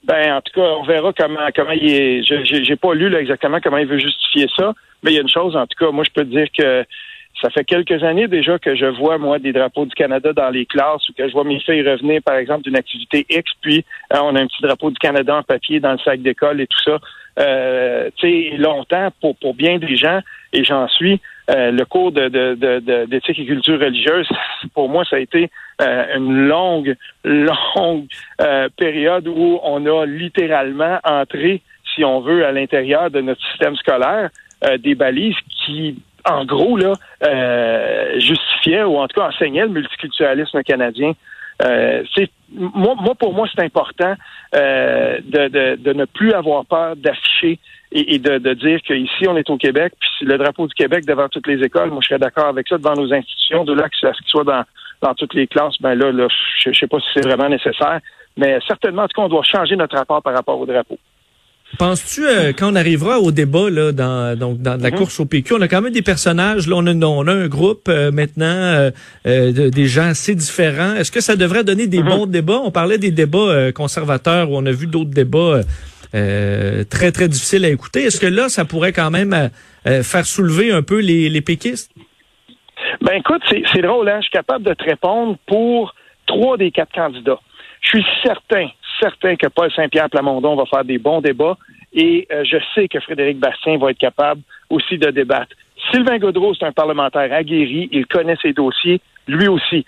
Ben, 0.03 0.33
en 0.33 0.41
tout 0.41 0.53
cas, 0.53 0.67
on 0.79 0.83
verra 0.83 1.13
comment 1.13 1.47
comment 1.55 1.71
il 1.71 1.89
est. 1.89 2.23
J'ai 2.23 2.75
pas 2.75 2.93
lu 2.93 3.09
là, 3.09 3.21
exactement 3.21 3.59
comment 3.61 3.77
il 3.77 3.87
veut 3.87 3.99
justifier 3.99 4.47
ça, 4.55 4.73
mais 5.01 5.11
il 5.11 5.15
y 5.15 5.17
a 5.17 5.21
une 5.21 5.29
chose, 5.29 5.55
en 5.55 5.65
tout 5.65 5.77
cas, 5.79 5.91
moi 5.91 6.03
je 6.03 6.11
peux 6.11 6.25
te 6.25 6.29
dire 6.29 6.47
que 6.57 6.85
ça 7.41 7.49
fait 7.49 7.63
quelques 7.63 8.03
années 8.03 8.27
déjà 8.27 8.59
que 8.59 8.75
je 8.75 8.85
vois, 8.85 9.17
moi, 9.17 9.39
des 9.39 9.51
drapeaux 9.51 9.85
du 9.85 9.93
Canada 9.95 10.33
dans 10.33 10.49
les 10.49 10.65
classes 10.65 11.07
ou 11.09 11.13
que 11.13 11.27
je 11.27 11.33
vois 11.33 11.43
mes 11.43 11.59
filles 11.59 11.87
revenir, 11.87 12.21
par 12.21 12.35
exemple, 12.35 12.63
d'une 12.63 12.77
activité 12.77 13.25
X, 13.29 13.51
puis 13.61 13.85
euh, 14.13 14.19
on 14.21 14.35
a 14.35 14.41
un 14.41 14.47
petit 14.47 14.61
drapeau 14.61 14.91
du 14.91 14.97
Canada 14.97 15.37
en 15.37 15.43
papier 15.43 15.79
dans 15.79 15.93
le 15.93 15.97
sac 15.99 16.21
d'école 16.21 16.61
et 16.61 16.67
tout 16.67 16.81
ça. 16.83 16.99
Euh, 17.39 18.09
tu 18.15 18.27
sais, 18.27 18.57
longtemps, 18.57 19.09
pour, 19.19 19.35
pour 19.37 19.55
bien 19.55 19.77
des 19.77 19.97
gens, 19.97 20.19
et 20.53 20.63
j'en 20.63 20.87
suis, 20.87 21.19
euh, 21.49 21.71
le 21.71 21.85
cours 21.85 22.11
de, 22.11 22.29
de, 22.29 23.05
d'éthique 23.05 23.39
et 23.39 23.45
culture 23.45 23.79
religieuse, 23.79 24.27
pour 24.73 24.89
moi, 24.89 25.03
ça 25.05 25.17
a 25.17 25.19
été 25.19 25.49
euh, 25.81 26.17
une 26.17 26.47
longue, 26.47 26.95
longue 27.23 28.05
période 28.77 29.27
où 29.27 29.59
on 29.63 29.85
a 29.85 30.05
littéralement 30.05 30.99
entré, 31.03 31.61
si 31.95 32.03
on 32.03 32.21
veut, 32.21 32.45
à 32.45 32.51
l'intérieur 32.51 33.11
de 33.11 33.21
notre 33.21 33.45
système 33.49 33.75
scolaire, 33.75 34.29
des 34.79 34.95
balises 34.95 35.35
qui 35.65 35.97
en 36.25 36.45
gros, 36.45 36.77
là, 36.77 36.93
euh, 37.25 38.19
justifiait 38.19 38.83
ou 38.83 38.97
en 38.97 39.07
tout 39.07 39.19
cas 39.19 39.27
enseignait 39.27 39.63
le 39.63 39.69
multiculturalisme 39.69 40.63
canadien. 40.63 41.13
Euh, 41.61 42.03
moi, 42.49 42.95
pour 43.15 43.33
moi, 43.33 43.47
c'est 43.53 43.63
important 43.63 44.15
euh, 44.55 45.19
de, 45.23 45.47
de, 45.47 45.75
de, 45.75 45.93
ne 45.93 46.05
plus 46.05 46.33
avoir 46.33 46.65
peur 46.65 46.95
d'afficher 46.95 47.59
et, 47.95 48.19
de, 48.19 48.39
de, 48.39 48.53
dire 48.53 48.81
qu'ici, 48.81 49.27
on 49.27 49.37
est 49.37 49.49
au 49.49 49.57
Québec, 49.57 49.93
puis 49.99 50.25
le 50.25 50.37
drapeau 50.37 50.67
du 50.67 50.73
Québec 50.73 51.05
devant 51.05 51.29
toutes 51.29 51.47
les 51.47 51.63
écoles, 51.63 51.89
moi, 51.89 51.99
je 52.01 52.07
serais 52.07 52.19
d'accord 52.19 52.47
avec 52.47 52.67
ça, 52.67 52.77
devant 52.77 52.95
nos 52.95 53.13
institutions, 53.13 53.63
de 53.63 53.73
là 53.73 53.87
que 53.87 53.95
ce 53.95 54.07
soit 54.25 54.43
dans, 54.43 54.63
dans 55.01 55.13
toutes 55.13 55.33
les 55.35 55.47
classes, 55.47 55.75
ben 55.79 55.95
là, 55.95 56.11
là 56.11 56.27
je 56.59 56.69
ne 56.69 56.73
sais 56.73 56.87
pas 56.87 56.99
si 56.99 57.05
c'est 57.13 57.25
vraiment 57.25 57.49
nécessaire, 57.49 57.99
mais 58.35 58.57
certainement, 58.67 59.03
en 59.03 59.07
tout 59.07 59.21
cas, 59.21 59.25
on 59.25 59.29
doit 59.29 59.43
changer 59.43 59.75
notre 59.75 59.95
rapport 59.95 60.21
par 60.21 60.33
rapport 60.33 60.59
au 60.59 60.65
drapeau. 60.65 60.97
Penses-tu, 61.77 62.23
euh, 62.25 62.53
quand 62.55 62.71
on 62.71 62.75
arrivera 62.75 63.19
au 63.19 63.31
débat 63.31 63.69
là, 63.69 63.91
dans, 63.91 64.37
donc, 64.37 64.59
dans 64.59 64.79
la 64.79 64.91
mhm. 64.91 64.97
course 64.97 65.19
au 65.19 65.25
PQ, 65.25 65.55
on 65.55 65.61
a 65.61 65.67
quand 65.67 65.81
même 65.81 65.93
des 65.93 66.03
personnages, 66.03 66.67
là, 66.67 66.75
on 66.77 66.85
a, 66.85 66.93
on 66.93 67.27
a 67.27 67.33
un 67.33 67.47
groupe 67.47 67.87
euh, 67.89 68.11
maintenant 68.11 68.45
euh, 68.45 68.91
de, 69.23 69.69
des 69.69 69.87
gens 69.87 70.09
assez 70.09 70.35
différents. 70.35 70.93
Est-ce 70.93 71.11
que 71.11 71.21
ça 71.21 71.35
devrait 71.35 71.63
donner 71.63 71.87
des 71.87 72.03
mhm. 72.03 72.09
bons 72.09 72.25
débats? 72.27 72.61
On 72.63 72.69
parlait 72.69 72.99
des 72.99 73.09
débats 73.09 73.71
conservateurs 73.71 74.51
où 74.51 74.57
on 74.57 74.65
a 74.67 74.71
vu 74.71 74.85
d'autres 74.85 75.09
débats 75.09 75.61
très, 76.13 77.11
très 77.11 77.27
difficiles 77.27 77.65
à 77.65 77.69
écouter. 77.69 78.03
Est-ce 78.03 78.19
que 78.19 78.27
là, 78.27 78.47
ça 78.47 78.65
pourrait 78.65 78.93
quand 78.93 79.11
même 79.11 79.49
faire 79.83 80.25
soulever 80.25 80.71
un 80.71 80.83
peu 80.83 80.99
les, 80.99 81.27
les 81.29 81.41
péquistes? 81.41 81.91
Ben 83.01 83.13
écoute, 83.13 83.41
c'est 83.49 83.81
drôle, 83.81 84.07
hein? 84.09 84.17
je 84.17 84.23
suis 84.23 84.31
capable 84.31 84.63
de 84.65 84.73
te 84.73 84.83
répondre 84.83 85.37
pour 85.47 85.95
trois 86.25 86.57
des 86.57 86.71
quatre 86.71 86.93
candidats. 86.93 87.39
Je 87.81 87.89
suis 87.89 88.05
certain, 88.23 88.67
certain 89.01 89.35
que 89.35 89.47
Paul 89.47 89.71
Saint-Pierre 89.73 90.09
Plamondon 90.09 90.55
va 90.55 90.65
faire 90.65 90.85
des 90.85 90.97
bons 90.97 91.21
débats 91.21 91.57
et 91.93 92.27
euh, 92.31 92.43
je 92.43 92.57
sais 92.73 92.87
que 92.87 92.99
Frédéric 92.99 93.39
Bastien 93.39 93.77
va 93.77 93.91
être 93.91 93.97
capable 93.97 94.41
aussi 94.69 94.97
de 94.97 95.11
débattre. 95.11 95.55
Sylvain 95.91 96.17
Godreau, 96.17 96.53
c'est 96.53 96.65
un 96.65 96.71
parlementaire 96.71 97.31
aguerri, 97.31 97.89
il 97.91 98.05
connaît 98.07 98.37
ses 98.41 98.53
dossiers, 98.53 99.01
lui 99.27 99.47
aussi. 99.47 99.85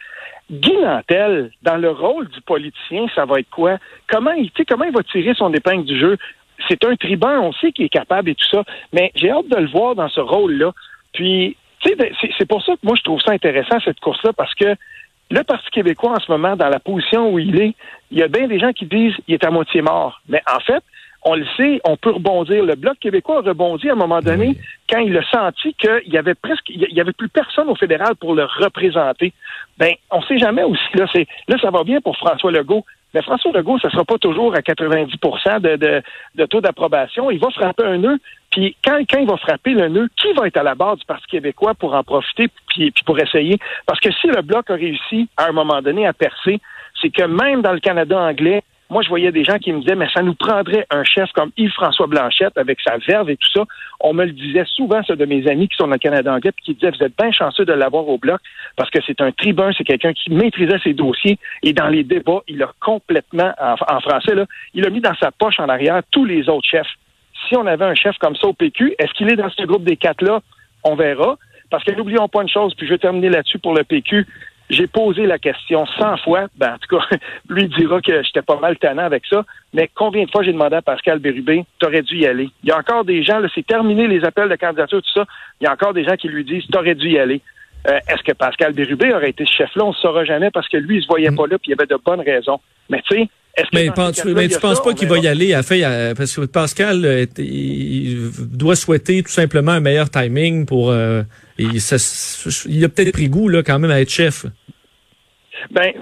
Guy 0.52 0.78
Nantel, 0.78 1.52
dans 1.64 1.78
le 1.78 1.90
rôle 1.90 2.28
du 2.30 2.42
politicien, 2.42 3.08
ça 3.16 3.25
va 3.25 3.40
être 3.40 3.50
quoi? 3.50 3.78
Comment 4.08 4.32
il, 4.32 4.52
comment 4.68 4.86
il 4.86 4.94
va 4.94 5.04
tirer 5.04 5.34
son 5.34 5.52
épingle 5.54 5.86
du 5.86 6.00
jeu? 6.00 6.18
C'est 6.68 6.84
un 6.86 6.96
tribun, 6.96 7.40
on 7.42 7.52
sait 7.54 7.72
qu'il 7.72 7.86
est 7.86 7.90
capable 7.90 8.30
et 8.30 8.36
tout 8.36 8.48
ça, 8.50 8.64
mais 8.94 9.12
j'ai 9.16 9.32
hâte 9.32 9.50
de 9.50 9.58
le 9.58 9.68
voir 9.68 9.96
dans 9.96 10.08
ce 10.10 10.22
rôle-là. 10.22 10.72
Puis, 11.14 11.58
tu 11.80 11.90
sais, 11.90 12.12
c'est 12.38 12.48
pour 12.48 12.64
ça 12.64 12.74
que 12.74 12.82
moi, 12.84 12.96
je 12.98 13.04
trouve 13.04 13.22
ça 13.22 13.32
intéressant, 13.32 13.80
cette 13.84 14.00
course-là, 14.00 14.34
parce 14.34 14.54
que 14.54 14.75
le 15.32 15.44
Parti 15.44 15.70
québécois, 15.72 16.12
en 16.12 16.20
ce 16.20 16.32
moment, 16.32 16.56
dans 16.56 16.70
la 16.70 16.80
position 16.80 17.32
où 17.34 17.40
il 17.40 17.60
est, 17.60 17.75
il 18.12 18.20
y 18.20 18.24
a 18.24 18.28
bien 18.28 18.48
des 18.48 18.60
gens 18.60 18.72
qui 18.72 18.86
disent 18.86 19.16
qu'il 19.25 19.34
est 19.34 19.44
à 19.44 19.50
moitié 19.50 19.82
mort. 19.82 20.22
Mais 20.30 20.42
en 20.54 20.60
fait, 20.60 20.84
on 21.25 21.36
le 21.36 21.46
sait, 21.58 21.82
on 21.84 21.98
peut 21.98 22.12
rebondir. 22.12 22.63
Le 22.63 22.75
Bloc 22.75 23.00
québécois 23.00 23.39
a 23.39 23.41
rebondi 23.41 23.89
à 23.89 23.94
un 23.94 23.96
moment 23.96 24.22
donné 24.22 24.55
quand 24.88 25.00
il 25.00 25.17
a 25.17 25.24
senti 25.32 25.74
qu'il 25.74 26.13
y 26.13 26.17
avait 26.17 26.36
presque, 26.36 26.70
il 26.70 26.94
y 26.94 27.01
avait 27.01 27.13
plus 27.13 27.29
personne 27.29 27.67
au 27.67 27.75
fédéral 27.75 28.15
pour 28.15 28.36
le 28.36 28.46
représenter. 28.46 29.34
Ben, 29.79 29.94
on 30.12 30.22
sait 30.22 30.38
jamais 30.38 30.63
aussi. 30.63 30.84
Là, 30.94 31.08
c'est, 31.12 31.27
là, 31.48 31.58
ça 31.60 31.72
va 31.72 31.84
bien 31.84 32.00
pour 32.00 32.15
François 32.15 32.51
Legault. 32.51 32.86
Mais 33.15 33.24
François 33.24 33.51
Legault, 33.53 33.79
ça 33.79 33.89
sera 33.89 34.03
pas 34.03 34.17
toujours 34.20 34.53
à 34.55 34.62
90 34.62 35.12
de, 35.13 35.75
de, 35.77 36.03
de 36.36 36.46
taux 36.46 36.62
d'approbation. 36.62 37.32
Il 37.32 37.39
va 37.39 37.50
frapper 37.50 37.86
un 37.86 37.98
nœud. 37.98 38.20
Puis 38.51 38.75
quand, 38.86 39.00
quand 39.10 39.20
il 39.20 39.27
va 39.27 39.38
frapper 39.38 39.74
le 39.74 39.88
nœud, 39.88 40.08
qui 40.15 40.32
va 40.34 40.48
être 40.48 40.58
à 40.58 40.63
la 40.63 40.75
barre 40.75 40.98
du 40.98 41.05
Parti 41.05 41.25
québécois 41.27 41.74
pour 41.74 41.96
en 41.96 42.03
profiter 42.03 42.50
puis, 42.67 42.91
puis 42.91 43.03
pour 43.03 43.17
essayer? 43.20 43.58
Parce 43.88 44.00
que 44.00 44.12
si 44.12 44.27
le 44.27 44.41
Bloc 44.44 44.70
a 44.70 44.75
réussi 44.75 45.27
à 45.38 45.48
un 45.48 45.53
moment 45.53 45.82
donné 45.82 46.05
à 46.05 46.13
percer, 46.13 46.60
c'est 47.01 47.10
que 47.10 47.24
même 47.24 47.62
dans 47.62 47.74
le 47.74 47.79
Canada 47.79 48.20
anglais, 48.20 48.62
moi, 48.89 49.01
je 49.01 49.10
voyais 49.10 49.32
des 49.32 49.44
gens 49.44 49.58
qui 49.58 49.74
me 49.74 49.80
disaient, 49.80 49.96
mais 49.96 50.08
ça 50.13 50.22
nous 50.22 50.36
prendrait 50.36 50.86
un 50.92 51.04
chef 51.04 51.32
comme 51.34 51.51
Yves-François 51.58 52.06
Blanchette 52.06 52.56
avec 52.58 52.80
sa 52.82 52.98
verve 52.98 53.30
et 53.32 53.38
tout 53.38 53.50
ça. 53.51 53.63
On 54.00 54.13
me 54.13 54.25
le 54.25 54.32
disait 54.32 54.65
souvent, 54.68 55.01
ça, 55.04 55.15
de 55.15 55.25
mes 55.25 55.48
amis 55.48 55.68
qui 55.68 55.75
sont 55.75 55.88
dans 55.88 55.94
le 55.94 55.98
Canada 55.98 56.32
anglais, 56.32 56.51
puis 56.51 56.65
qui 56.65 56.74
disaient, 56.75 56.92
vous 56.92 57.04
êtes 57.04 57.18
bien 57.18 57.32
chanceux 57.32 57.65
de 57.65 57.74
l'avoir 57.74 58.08
au 58.08 58.18
bloc 58.18 58.39
parce 58.75 58.89
que 58.92 59.00
c'est 59.06 59.22
un 59.22 59.32
tribun, 59.32 59.72
c'est 59.75 59.84
quelqu'un 59.84 60.13
qui 60.13 60.32
maîtrisait 60.32 60.77
ses 60.84 60.94
dossiers 60.94 61.39
et 61.63 61.74
dans 61.74 61.88
les 61.88 62.04
débats, 62.04 62.42
il 62.48 62.62
a 62.62 62.72
complètement, 62.80 63.51
en, 63.60 64.00
français, 64.01 64.36
là, 64.36 64.46
il 64.74 64.86
a 64.86 64.89
mis 64.89 65.01
dans 65.01 65.15
sa 65.15 65.32
poche 65.32 65.60
en 65.60 65.68
arrière 65.68 66.01
tous 66.12 66.25
les 66.25 66.48
autres 66.48 66.68
chefs. 66.68 66.88
Si 67.48 67.56
on 67.58 67.65
avait 67.65 67.86
un 67.86 67.96
chef 67.96 68.18
comme 68.20 68.36
ça 68.36 68.48
au 68.48 68.54
PQ, 68.54 68.96
est-ce 69.00 69.13
qu'il 69.13 69.32
est 69.32 69.36
dans 69.36 69.50
ce 69.50 69.63
groupe 69.63 69.84
des 69.84 69.98
quatre-là? 69.98 70.42
On 70.84 70.96
verra. 70.96 71.38
Parce 71.72 71.84
que 71.84 71.92
n'oublions 71.92 72.27
pas 72.27 72.44
une 72.44 72.50
chose, 72.50 72.75
puis 72.75 72.86
je 72.86 72.94
vais 72.94 73.00
terminer 73.00 73.30
là-dessus 73.30 73.58
pour 73.58 73.74
le 73.74 73.84
PQ. 73.84 74.27
J'ai 74.70 74.88
posé 74.88 75.26
la 75.26 75.38
question 75.38 75.86
100 75.86 76.18
fois. 76.18 76.48
Ben, 76.58 76.74
en 76.74 76.78
tout 76.78 76.98
cas, 76.98 77.18
lui 77.50 77.68
dira 77.68 78.02
que 78.02 78.24
j'étais 78.24 78.42
pas 78.42 78.60
mal 78.60 78.78
tannant 78.78 79.04
avec 79.04 79.24
ça. 79.30 79.46
Mais 79.74 79.90
combien 79.94 80.26
de 80.26 80.32
fois 80.32 80.44
j'ai 80.44 80.54
demandé 80.54 80.76
à 80.76 80.82
Pascal 80.82 81.20
Bérubé, 81.20 81.66
t'aurais 81.80 82.02
dû 82.02 82.18
y 82.18 82.26
aller? 82.26 82.50
Il 82.64 82.70
y 82.70 82.72
a 82.72 82.78
encore 82.78 83.06
des 83.06 83.24
gens, 83.24 83.40
là, 83.40 83.48
c'est 83.54 83.66
terminé 83.66 84.08
les 84.08 84.24
appels 84.24 84.50
de 84.50 84.56
candidature, 84.56 85.02
tout 85.02 85.20
ça. 85.20 85.26
Il 85.62 85.66
y 85.66 85.68
a 85.68 85.74
encore 85.74 85.94
des 85.94 86.04
gens 86.04 86.16
qui 86.16 86.28
lui 86.28 86.44
disent, 86.44 86.66
t'aurais 86.72 86.96
dû 86.96 87.10
y 87.10 87.20
aller. 87.20 87.42
Euh, 87.88 88.00
est-ce 88.08 88.24
que 88.24 88.32
Pascal 88.32 88.74
Bérubé 88.74 89.14
aurait 89.14 89.30
été 89.30 89.46
ce 89.46 89.52
chef-là? 89.52 89.86
On 89.86 89.90
ne 89.90 89.94
saura 89.94 90.26
jamais 90.26 90.50
parce 90.50 90.68
que 90.68 90.78
lui, 90.78 90.98
il 90.98 91.02
se 91.04 91.08
voyait 91.08 91.30
mm. 91.30 91.36
pas 91.36 91.48
là, 91.48 91.58
puis 91.60 91.68
il 91.68 91.70
y 91.72 91.74
avait 91.74 91.86
de 91.86 92.00
bonnes 92.04 92.22
raisons. 92.22 92.60
Mais 92.90 93.02
tu 93.08 93.16
sais, 93.16 93.30
mais, 93.74 93.90
tu, 94.12 94.34
mais 94.34 94.48
tu 94.48 94.60
penses 94.60 94.82
pas 94.82 94.94
qu'il 94.94 95.08
va 95.08 95.18
y 95.18 95.28
aller 95.28 95.54
à 95.54 95.64
fait 95.64 95.82
parce 96.18 96.36
que 96.36 96.46
Pascal 96.46 97.06
euh, 97.06 97.26
il 97.38 98.30
doit 98.52 98.76
souhaiter 98.76 99.24
tout 99.24 99.32
simplement 99.32 99.72
un 99.72 99.80
meilleur 99.80 100.10
timing 100.10 100.66
pour 100.66 100.92
euh, 100.92 101.24
il, 101.58 102.84
a 102.84 102.90
peut-être 102.90 103.14
pris 103.14 103.30
goût 103.30 103.50
là 103.50 103.64
quand 103.64 103.80
même 103.80 103.92
à 103.92 104.02
être 104.02 104.10
chef. 104.10 104.46
Ben 105.72 105.94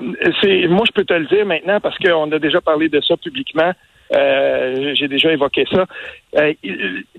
c'est 0.42 0.68
moi 0.68 0.84
je 0.88 0.92
peux 0.92 1.06
te 1.06 1.14
le 1.14 1.26
dire 1.28 1.46
maintenant 1.46 1.80
parce 1.80 1.98
qu'on 1.98 2.32
a 2.32 2.40
déjà 2.40 2.60
parlé 2.62 2.90
de 2.90 3.00
ça 3.02 3.16
publiquement. 3.18 3.72
Euh, 4.14 4.94
j'ai 4.96 5.08
déjà 5.08 5.32
évoqué 5.32 5.66
ça. 5.72 5.86
Euh, 6.38 6.54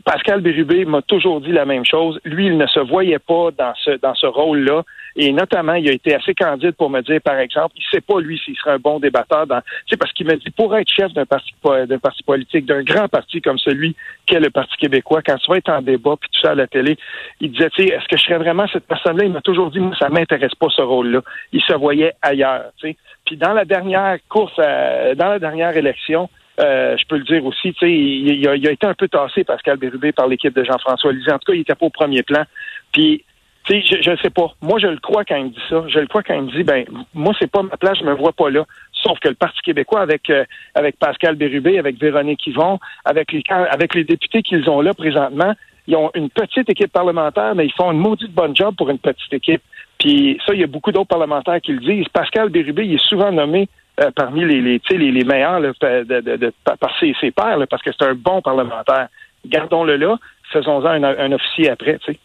Pascal 0.05 0.41
Bérubé 0.41 0.85
m'a 0.85 1.03
toujours 1.03 1.41
dit 1.41 1.51
la 1.51 1.65
même 1.65 1.85
chose. 1.85 2.21
Lui, 2.25 2.47
il 2.47 2.57
ne 2.57 2.67
se 2.67 2.81
voyait 2.81 3.19
pas 3.19 3.51
dans 3.57 3.75
ce 3.77 3.93
dans 3.99 4.15
ce 4.15 4.27
rôle-là. 4.27 4.83
Et 5.17 5.33
notamment, 5.33 5.75
il 5.75 5.89
a 5.89 5.93
été 5.93 6.15
assez 6.15 6.35
candide 6.35 6.73
pour 6.73 6.91
me 6.91 7.01
dire, 7.01 7.21
par 7.21 7.39
exemple, 7.39 7.75
il 7.77 7.85
sait 7.91 8.01
pas 8.01 8.21
lui 8.21 8.39
s'il 8.39 8.57
serait 8.57 8.73
un 8.73 8.79
bon 8.79 8.99
débatteur. 8.99 9.47
Dans, 9.47 9.61
c'est 9.89 9.97
parce 9.97 10.13
qu'il 10.13 10.27
me 10.27 10.35
dit, 10.37 10.51
pour 10.51 10.77
être 10.77 10.91
chef 10.91 11.13
d'un 11.13 11.27
parti 11.27 11.53
d'un 11.65 11.99
parti 11.99 12.23
politique, 12.25 12.67
d'un 12.67 12.83
grand 12.83 13.09
parti 13.09 13.41
comme 13.41 13.59
celui 13.59 13.95
qu'est 14.27 14.41
le 14.41 14.51
Parti 14.51 14.77
québécois, 14.77 15.23
quand 15.23 15.37
tu 15.37 15.51
vas 15.51 15.59
être 15.59 15.69
en 15.69 15.83
débat 15.83 16.17
puis 16.21 16.29
tout 16.33 16.41
ça 16.41 16.51
à 16.51 16.55
la 16.55 16.67
télé, 16.67 16.97
il 17.41 17.53
disait, 17.53 17.71
tu 17.71 17.83
sais, 17.83 17.89
est-ce 17.91 18.07
que 18.09 18.17
je 18.17 18.25
serais 18.25 18.39
vraiment 18.39 18.67
cette 18.73 18.87
personne-là? 18.87 19.25
Il 19.25 19.33
m'a 19.33 19.41
toujours 19.41 19.71
dit, 19.71 19.79
moi, 19.79 19.95
ça 19.99 20.09
m'intéresse 20.09 20.55
pas 20.55 20.69
ce 20.75 20.83
rôle-là. 20.83 21.21
Il 21.53 21.63
se 21.63 21.75
voyait 21.75 22.15
ailleurs. 22.21 22.73
Tu 22.79 22.89
sais. 22.89 22.97
Puis 23.25 23.37
dans 23.37 23.53
la 23.53 23.65
dernière 23.65 24.19
course, 24.29 24.55
euh, 24.59 25.15
dans 25.15 25.29
la 25.29 25.39
dernière 25.39 25.77
élection. 25.77 26.29
Euh, 26.61 26.97
je 26.97 27.05
peux 27.09 27.17
le 27.17 27.25
dire 27.25 27.45
aussi, 27.45 27.73
tu 27.73 27.81
sais, 27.81 27.93
il, 27.93 28.47
a, 28.47 28.55
été 28.55 28.87
un 28.87 28.95
peu 28.95 29.09
tassé, 29.09 29.43
Pascal 29.43 29.77
Bérubé, 29.77 30.13
par 30.13 30.29
l'équipe 30.29 30.55
de 30.55 30.63
Jean-François 30.63 31.13
Lisée. 31.13 31.33
En 31.33 31.39
tout 31.41 31.51
cas, 31.51 31.53
il 31.53 31.63
était 31.63 31.75
pas 31.75 31.87
au 31.87 31.91
premier 31.91 32.23
plan. 32.23 32.45
Puis, 32.93 33.25
tu 33.65 33.83
sais, 33.83 34.03
je 34.03 34.11
ne 34.11 34.17
sais 34.17 34.31
pas. 34.31 34.53
Moi, 34.61 34.79
je 34.79 34.87
le 34.87 34.99
crois 34.99 35.25
quand 35.25 35.37
il 35.37 35.45
me 35.45 35.51
dit 35.51 35.63
ça. 35.69 35.85
Je 35.89 35.99
le 35.99 36.07
crois 36.07 36.23
quand 36.23 36.35
il 36.35 36.43
me 36.43 36.51
dit, 36.51 36.65
ben, 36.65 36.85
moi, 37.15 37.33
c'est 37.39 37.51
pas 37.51 37.63
ma 37.63 37.77
place, 37.77 37.99
je 37.99 38.05
me 38.05 38.13
vois 38.13 38.33
pas 38.33 38.51
là. 38.51 38.65
Sauf 38.93 39.19
que 39.21 39.29
le 39.29 39.35
Parti 39.35 39.61
québécois, 39.63 40.01
avec 40.01 40.29
euh, 40.31 40.45
avec 40.75 40.99
Pascal 40.99 41.37
Bérubé, 41.37 41.79
avec 41.79 41.99
Véronique 41.99 42.47
Yvon, 42.47 42.79
avec 43.05 43.33
les 43.33 43.43
avec 43.49 43.95
les 43.95 44.05
députés 44.05 44.43
qu'ils 44.43 44.69
ont 44.69 44.81
là 44.81 44.95
présentement, 44.95 45.55
ils 45.87 45.97
ont 45.97 46.11
une 46.15 46.31
petite 46.31 46.69
équipe 46.71 46.93
parlementaire, 46.93 47.55
mais 47.55 47.67
ils 47.67 47.73
font 47.73 47.93
une 47.93 47.99
maudite 47.99 48.33
bonne 48.33 48.57
job 48.57 48.75
pour 48.77 48.91
une 48.91 48.99
petite 48.99 49.33
équipe. 49.33 49.63
Puis 49.99 50.39
ça, 50.47 50.55
il 50.55 50.61
y 50.61 50.65
a 50.65 50.67
beaucoup 50.67 50.93
d'autres 50.93 51.09
parlementaires 51.09 51.61
qui 51.61 51.73
le 51.73 51.81
disent. 51.81 52.09
Pascal 52.09 52.49
Bérubé, 52.49 52.87
il 52.87 52.95
est 52.95 53.09
souvent 53.09 53.31
nommé 53.33 53.69
euh, 54.01 54.11
parmi 54.15 54.45
les, 54.45 54.61
les, 54.61 54.81
les, 54.91 55.13
les 55.13 55.25
meilleurs 55.25 55.61
de, 55.61 56.05
de, 56.05 56.37
de, 56.37 56.53
par 56.65 56.99
ses, 56.99 57.15
ses 57.21 57.31
pairs, 57.31 57.59
parce 57.69 57.83
que 57.83 57.91
c'est 57.93 58.05
un 58.05 58.15
bon 58.15 58.43
parlementaire. 58.43 59.09
Gardons-le 59.47 59.97
là, 59.97 60.19
faisons-en 60.53 60.87
un, 60.87 61.03
un, 61.05 61.33
officier 61.33 61.71
après. 61.71 61.99
sais. 62.05 62.19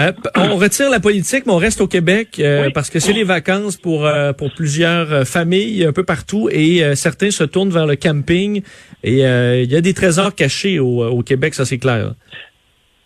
Euh, 0.00 0.12
on 0.36 0.56
retire 0.56 0.90
la 0.90 1.00
politique, 1.00 1.46
mais 1.46 1.52
on 1.52 1.58
reste 1.58 1.80
au 1.80 1.86
Québec 1.86 2.40
euh, 2.40 2.70
parce 2.74 2.90
que 2.90 2.98
c'est 2.98 3.12
les 3.12 3.24
vacances 3.24 3.76
pour 3.76 4.08
pour 4.38 4.52
plusieurs 4.54 5.26
familles 5.26 5.84
un 5.84 5.92
peu 5.92 6.04
partout 6.04 6.48
et 6.50 6.94
certains 6.94 7.30
se 7.30 7.44
tournent 7.44 7.70
vers 7.70 7.86
le 7.86 7.96
camping 7.96 8.62
et 9.02 9.20
il 9.20 9.72
y 9.72 9.76
a 9.76 9.80
des 9.80 9.94
trésors 9.94 10.34
cachés 10.34 10.78
au, 10.78 11.04
au 11.04 11.22
Québec, 11.22 11.54
ça 11.54 11.64
c'est 11.64 11.78
clair. 11.78 12.14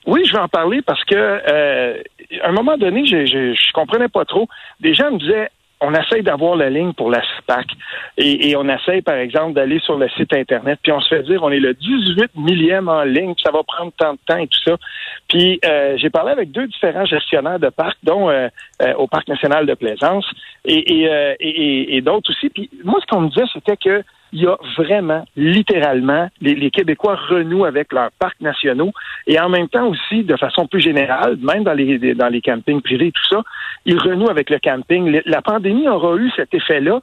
Oui, 0.07 0.23
je 0.27 0.33
vais 0.33 0.39
en 0.39 0.49
parler 0.49 0.81
parce 0.83 1.05
que 1.05 1.15
à 1.15 2.49
un 2.49 2.53
moment 2.53 2.77
donné, 2.77 3.05
je, 3.07 3.27
je, 3.27 3.55
je 3.55 3.73
comprenais 3.73 4.09
pas 4.09 4.25
trop. 4.25 4.49
Des 4.81 4.95
gens 4.95 5.11
me 5.11 5.19
disaient 5.19 5.49
on 5.81 5.95
essaye 5.95 6.23
d'avoir 6.23 6.57
la 6.57 6.71
ligne 6.71 6.93
pour 6.93 7.11
la 7.11 7.23
SPAC 7.39 7.67
et, 8.17 8.57
on 8.57 8.69
essaye, 8.69 9.03
par 9.03 9.17
exemple, 9.17 9.55
d'aller 9.55 9.79
sur 9.81 9.97
le 9.97 10.09
site 10.11 10.33
Internet, 10.35 10.79
puis 10.83 10.93
on 10.93 11.01
se 11.01 11.09
fait 11.09 11.23
dire 11.23 11.43
on 11.43 11.51
est 11.51 11.61
le 11.61 11.75
18 11.75 12.35
millième 12.37 12.89
en 12.89 13.03
ligne, 13.03 13.35
puis 13.35 13.45
ça 13.45 13.53
va 13.53 13.63
prendre 13.63 13.93
tant 13.97 14.15
de 14.15 14.19
temps 14.27 14.39
et 14.39 14.49
tout 14.49 14.59
ça. 14.65 14.77
Puis 15.29 15.61
euh, 15.65 15.97
j'ai 15.97 16.11
parlé 16.11 16.33
avec 16.33 16.51
deux 16.51 16.67
différents 16.67 17.05
gestionnaires 17.05 17.61
de 17.61 17.69
parcs, 17.69 17.99
dont 18.03 18.29
euh, 18.29 18.49
euh, 18.83 18.95
au 18.95 19.07
Parc 19.07 19.29
national 19.29 19.67
de 19.67 19.75
Plaisance 19.75 20.27
et, 20.65 20.79
et, 20.79 21.97
et 21.97 22.01
d'autres 22.01 22.31
aussi. 22.31 22.49
Puis 22.51 22.71
moi, 22.85 22.99
ce 23.01 23.07
qu'on 23.07 23.23
me 23.23 23.29
disait, 23.29 23.47
c'était 23.53 23.77
que 23.77 24.03
il 24.33 24.43
y 24.43 24.47
a 24.47 24.57
vraiment, 24.77 25.25
littéralement, 25.37 26.29
les, 26.41 26.71
Québécois 26.71 27.17
renouent 27.29 27.65
avec 27.65 27.93
leurs 27.93 28.11
parcs 28.19 28.41
nationaux 28.41 28.93
et 29.27 29.41
en 29.41 29.49
même 29.49 29.69
temps 29.69 29.87
aussi, 29.89 30.23
de 30.25 30.37
façon 30.37 30.67
plus 30.67 30.81
générale, 30.81 31.37
même 31.41 31.65
dans 31.65 31.73
les, 31.73 32.15
dans 32.15 32.29
les 32.29 32.41
campings 32.41 32.83
privés 32.83 33.07
et 33.07 33.13
tout 33.13 33.29
ça, 33.29 33.43
ils 33.85 33.99
renouent 33.99 34.31
avec 34.31 34.51
le 34.51 34.59
camping. 34.59 35.21
La 35.25 35.43
pandémie 35.43 35.89
aura 35.89 36.17
eu 36.17 36.31
cet 36.37 36.55
effet-là. 36.55 37.01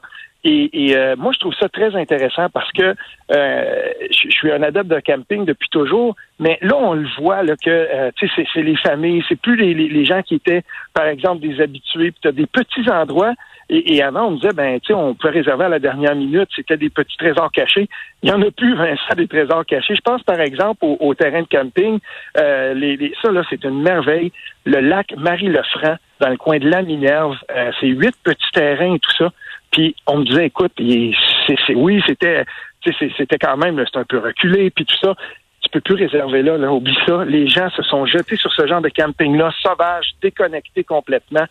Et, 0.48 0.96
euh, 0.96 1.16
moi, 1.18 1.32
je 1.34 1.40
trouve 1.40 1.56
ça 1.60 1.68
très 1.70 1.96
intéressant 1.96 2.50
parce 2.50 2.72
que 2.72 2.96
euh, 3.32 3.84
je, 4.12 4.30
suis 4.30 4.52
un 4.52 4.62
adepte 4.62 4.90
de 4.90 5.00
camping 5.00 5.44
depuis 5.44 5.70
toujours, 5.70 6.16
mais 6.40 6.60
là, 6.62 6.76
on 6.78 6.94
le 6.94 7.08
voit 7.20 7.42
là, 7.42 7.56
que 7.56 7.70
euh, 7.70 8.12
c'est 8.20 8.62
les 8.62 8.76
familles, 8.76 9.24
c'est 9.28 9.42
plus 9.42 9.56
les, 9.56 9.74
les, 9.74 10.06
gens 10.06 10.22
qui 10.22 10.36
étaient, 10.36 10.62
par 10.94 11.08
exemple, 11.08 11.42
des 11.42 11.60
habitués, 11.60 12.12
puis 12.12 12.20
tu 12.22 12.32
des 12.32 12.46
petits 12.46 12.88
endroits 12.92 13.34
et, 13.68 14.04
avant, 14.04 14.28
on 14.28 14.32
disait, 14.34 14.54
ben, 14.54 14.80
tu 14.80 14.88
sais, 14.88 14.94
on 14.94 15.16
pouvait 15.16 15.34
réserver 15.34 15.66
à 15.66 15.70
la 15.70 15.80
dernière 15.80 16.16
minute, 16.16 16.50
c'était 16.56 16.78
des 16.78 16.92
petits 16.92 17.18
trésors 17.18 17.52
cachés. 17.52 17.90
Il 18.22 18.30
y 18.30 18.32
en 18.32 18.42
a 18.44 18.52
plus, 18.52 18.76
Vincent, 18.76 19.16
des 19.18 19.28
trésors 19.28 19.66
cachés. 19.66 19.96
Je 19.96 20.02
pense, 20.02 20.22
par 20.22 20.40
exemple, 20.40 20.86
au, 20.86 21.16
terrain 21.16 21.42
de 21.42 21.48
camping. 21.48 22.00
Euh, 22.38 22.76
les, 22.76 23.14
ça, 23.24 23.32
là, 23.32 23.42
c'est 23.50 23.64
une 23.64 23.82
merveille. 23.82 24.32
Le 24.66 24.82
lac 24.82 25.16
Marie-Lefranc, 25.18 25.96
dans 26.20 26.30
le 26.30 26.38
coin 26.38 26.60
de 26.60 26.70
la 26.70 26.84
Minerve, 26.84 27.38
euh, 27.56 27.72
c'est 27.80 27.88
huit 27.88 28.16
petits 28.24 28.52
terrains 28.54 28.94
et 28.94 29.00
tout 29.00 29.16
ça. 29.18 29.32
Puis 29.76 29.94
on 30.08 30.20
me 30.20 30.24
disait, 30.24 30.46
écoute, 30.46 30.72
c'est, 30.78 31.76
oui, 31.76 32.02
c'était, 32.08 32.46
c'était 33.18 33.38
quand 33.38 33.58
même, 33.58 33.84
c'est 33.92 34.00
un 34.00 34.06
peu 34.06 34.20
reculé, 34.20 34.70
puis 34.70 34.86
tout 34.86 34.96
ça 35.04 35.16
tu 35.66 35.70
peux 35.72 35.82
plus 35.82 35.96
réserver 35.96 36.44
là, 36.44 36.58
là, 36.58 36.72
oublie 36.72 36.96
ça. 37.08 37.26
Les 37.26 37.48
gens 37.48 37.70
se 37.72 37.82
sont 37.82 38.06
jetés 38.06 38.36
sur 38.36 38.54
ce 38.54 38.68
genre 38.68 38.82
de 38.82 38.90
camping-là, 38.90 39.52
sauvage, 39.64 40.12
déconnecté 40.22 40.84
complètement. 40.84 41.46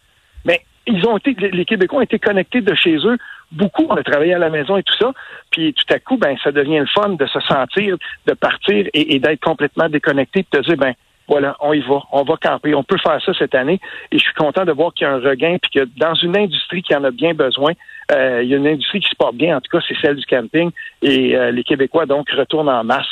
Mais 0.44 0.60
ils 0.86 1.04
ont 1.08 1.16
été, 1.16 1.34
les 1.50 1.64
Québécois 1.64 1.98
ont 1.98 2.02
été 2.02 2.20
connectés 2.20 2.60
de 2.60 2.74
chez 2.74 2.94
eux. 2.94 3.18
Beaucoup 3.50 3.86
ont 3.90 4.02
travaillé 4.02 4.34
à 4.34 4.38
la 4.38 4.50
maison 4.50 4.76
et 4.76 4.84
tout 4.84 4.94
ça. 5.00 5.12
Puis 5.50 5.74
tout 5.74 5.92
à 5.92 5.98
coup, 5.98 6.16
ben, 6.16 6.36
ça 6.44 6.52
devient 6.52 6.78
le 6.78 6.86
fun 6.86 7.10
de 7.10 7.26
se 7.26 7.40
sentir, 7.40 7.96
de 8.26 8.34
partir 8.34 8.86
et, 8.94 9.18
d'être 9.18 9.40
complètement 9.40 9.88
déconnecté, 9.88 10.46
de 10.52 10.58
te 10.58 10.64
dire, 10.64 10.76
ben, 10.76 10.94
voilà, 11.28 11.56
on 11.60 11.72
y 11.72 11.80
va, 11.80 12.02
on 12.12 12.22
va 12.22 12.36
camper, 12.36 12.74
on 12.74 12.84
peut 12.84 12.98
faire 12.98 13.20
ça 13.24 13.32
cette 13.34 13.54
année. 13.54 13.80
Et 14.12 14.18
je 14.18 14.22
suis 14.24 14.34
content 14.34 14.64
de 14.64 14.72
voir 14.72 14.92
qu'il 14.92 15.06
y 15.06 15.10
a 15.10 15.14
un 15.14 15.20
regain, 15.20 15.56
puis 15.60 15.70
que 15.70 15.88
dans 15.96 16.14
une 16.14 16.36
industrie 16.36 16.82
qui 16.82 16.94
en 16.94 17.04
a 17.04 17.10
bien 17.10 17.34
besoin, 17.34 17.72
euh, 18.12 18.42
il 18.42 18.48
y 18.48 18.54
a 18.54 18.58
une 18.58 18.66
industrie 18.66 19.00
qui 19.00 19.08
se 19.08 19.16
porte 19.16 19.36
bien, 19.36 19.56
en 19.56 19.60
tout 19.60 19.70
cas, 19.70 19.84
c'est 19.88 19.96
celle 20.00 20.16
du 20.16 20.26
camping, 20.26 20.70
et 21.02 21.36
euh, 21.36 21.50
les 21.50 21.64
Québécois 21.64 22.06
donc 22.06 22.28
retournent 22.30 22.68
en 22.68 22.84
masse. 22.84 23.06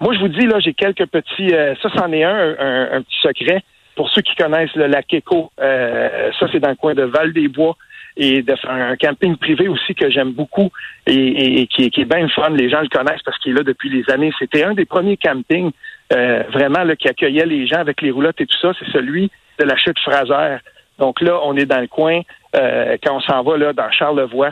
Moi, 0.00 0.14
je 0.14 0.20
vous 0.20 0.28
dis 0.28 0.46
là, 0.46 0.58
j'ai 0.58 0.74
quelques 0.74 1.06
petits, 1.06 1.54
euh, 1.54 1.74
ça 1.80 1.88
c'en 1.96 2.12
est 2.12 2.24
un, 2.24 2.56
un, 2.92 3.02
petit 3.02 3.20
secret. 3.22 3.62
Pour 3.96 4.10
ceux 4.10 4.22
qui 4.22 4.34
connaissent 4.34 4.74
le 4.74 4.88
lac 4.88 5.12
Éco, 5.14 5.52
euh, 5.60 6.30
ça 6.38 6.46
c'est 6.50 6.58
dans 6.58 6.70
le 6.70 6.74
coin 6.74 6.94
de 6.94 7.04
Val-des-Bois 7.04 7.76
et 8.16 8.42
de 8.42 8.54
faire 8.56 8.70
un 8.70 8.96
camping 8.96 9.36
privé 9.36 9.68
aussi 9.68 9.94
que 9.94 10.10
j'aime 10.10 10.32
beaucoup 10.32 10.70
et, 11.06 11.66
qui, 11.68 11.84
est 11.84 12.04
bien 12.04 12.28
fun. 12.28 12.50
Les 12.50 12.68
gens 12.68 12.80
le 12.80 12.88
connaissent 12.88 13.22
parce 13.24 13.38
qu'il 13.38 13.52
est 13.52 13.56
là 13.56 13.62
depuis 13.62 13.90
des 13.90 14.12
années. 14.12 14.32
C'était 14.38 14.64
un 14.64 14.74
des 14.74 14.84
premiers 14.84 15.16
campings 15.16 15.72
euh, 16.12 16.42
vraiment 16.52 16.84
là, 16.84 16.96
qui 16.96 17.08
accueillait 17.08 17.46
les 17.46 17.66
gens 17.66 17.78
avec 17.78 18.02
les 18.02 18.10
roulottes 18.10 18.40
et 18.40 18.46
tout 18.46 18.58
ça. 18.60 18.72
C'est 18.78 18.90
celui 18.92 19.30
de 19.58 19.64
la 19.64 19.76
chute 19.76 19.98
Fraser. 20.00 20.58
Donc 20.98 21.20
là, 21.20 21.40
on 21.42 21.56
est 21.56 21.66
dans 21.66 21.80
le 21.80 21.86
coin. 21.86 22.20
Euh, 22.54 22.96
quand 23.02 23.16
on 23.16 23.20
s'en 23.20 23.42
va 23.42 23.56
là 23.56 23.72
dans 23.72 23.90
Charlevoix, 23.90 24.50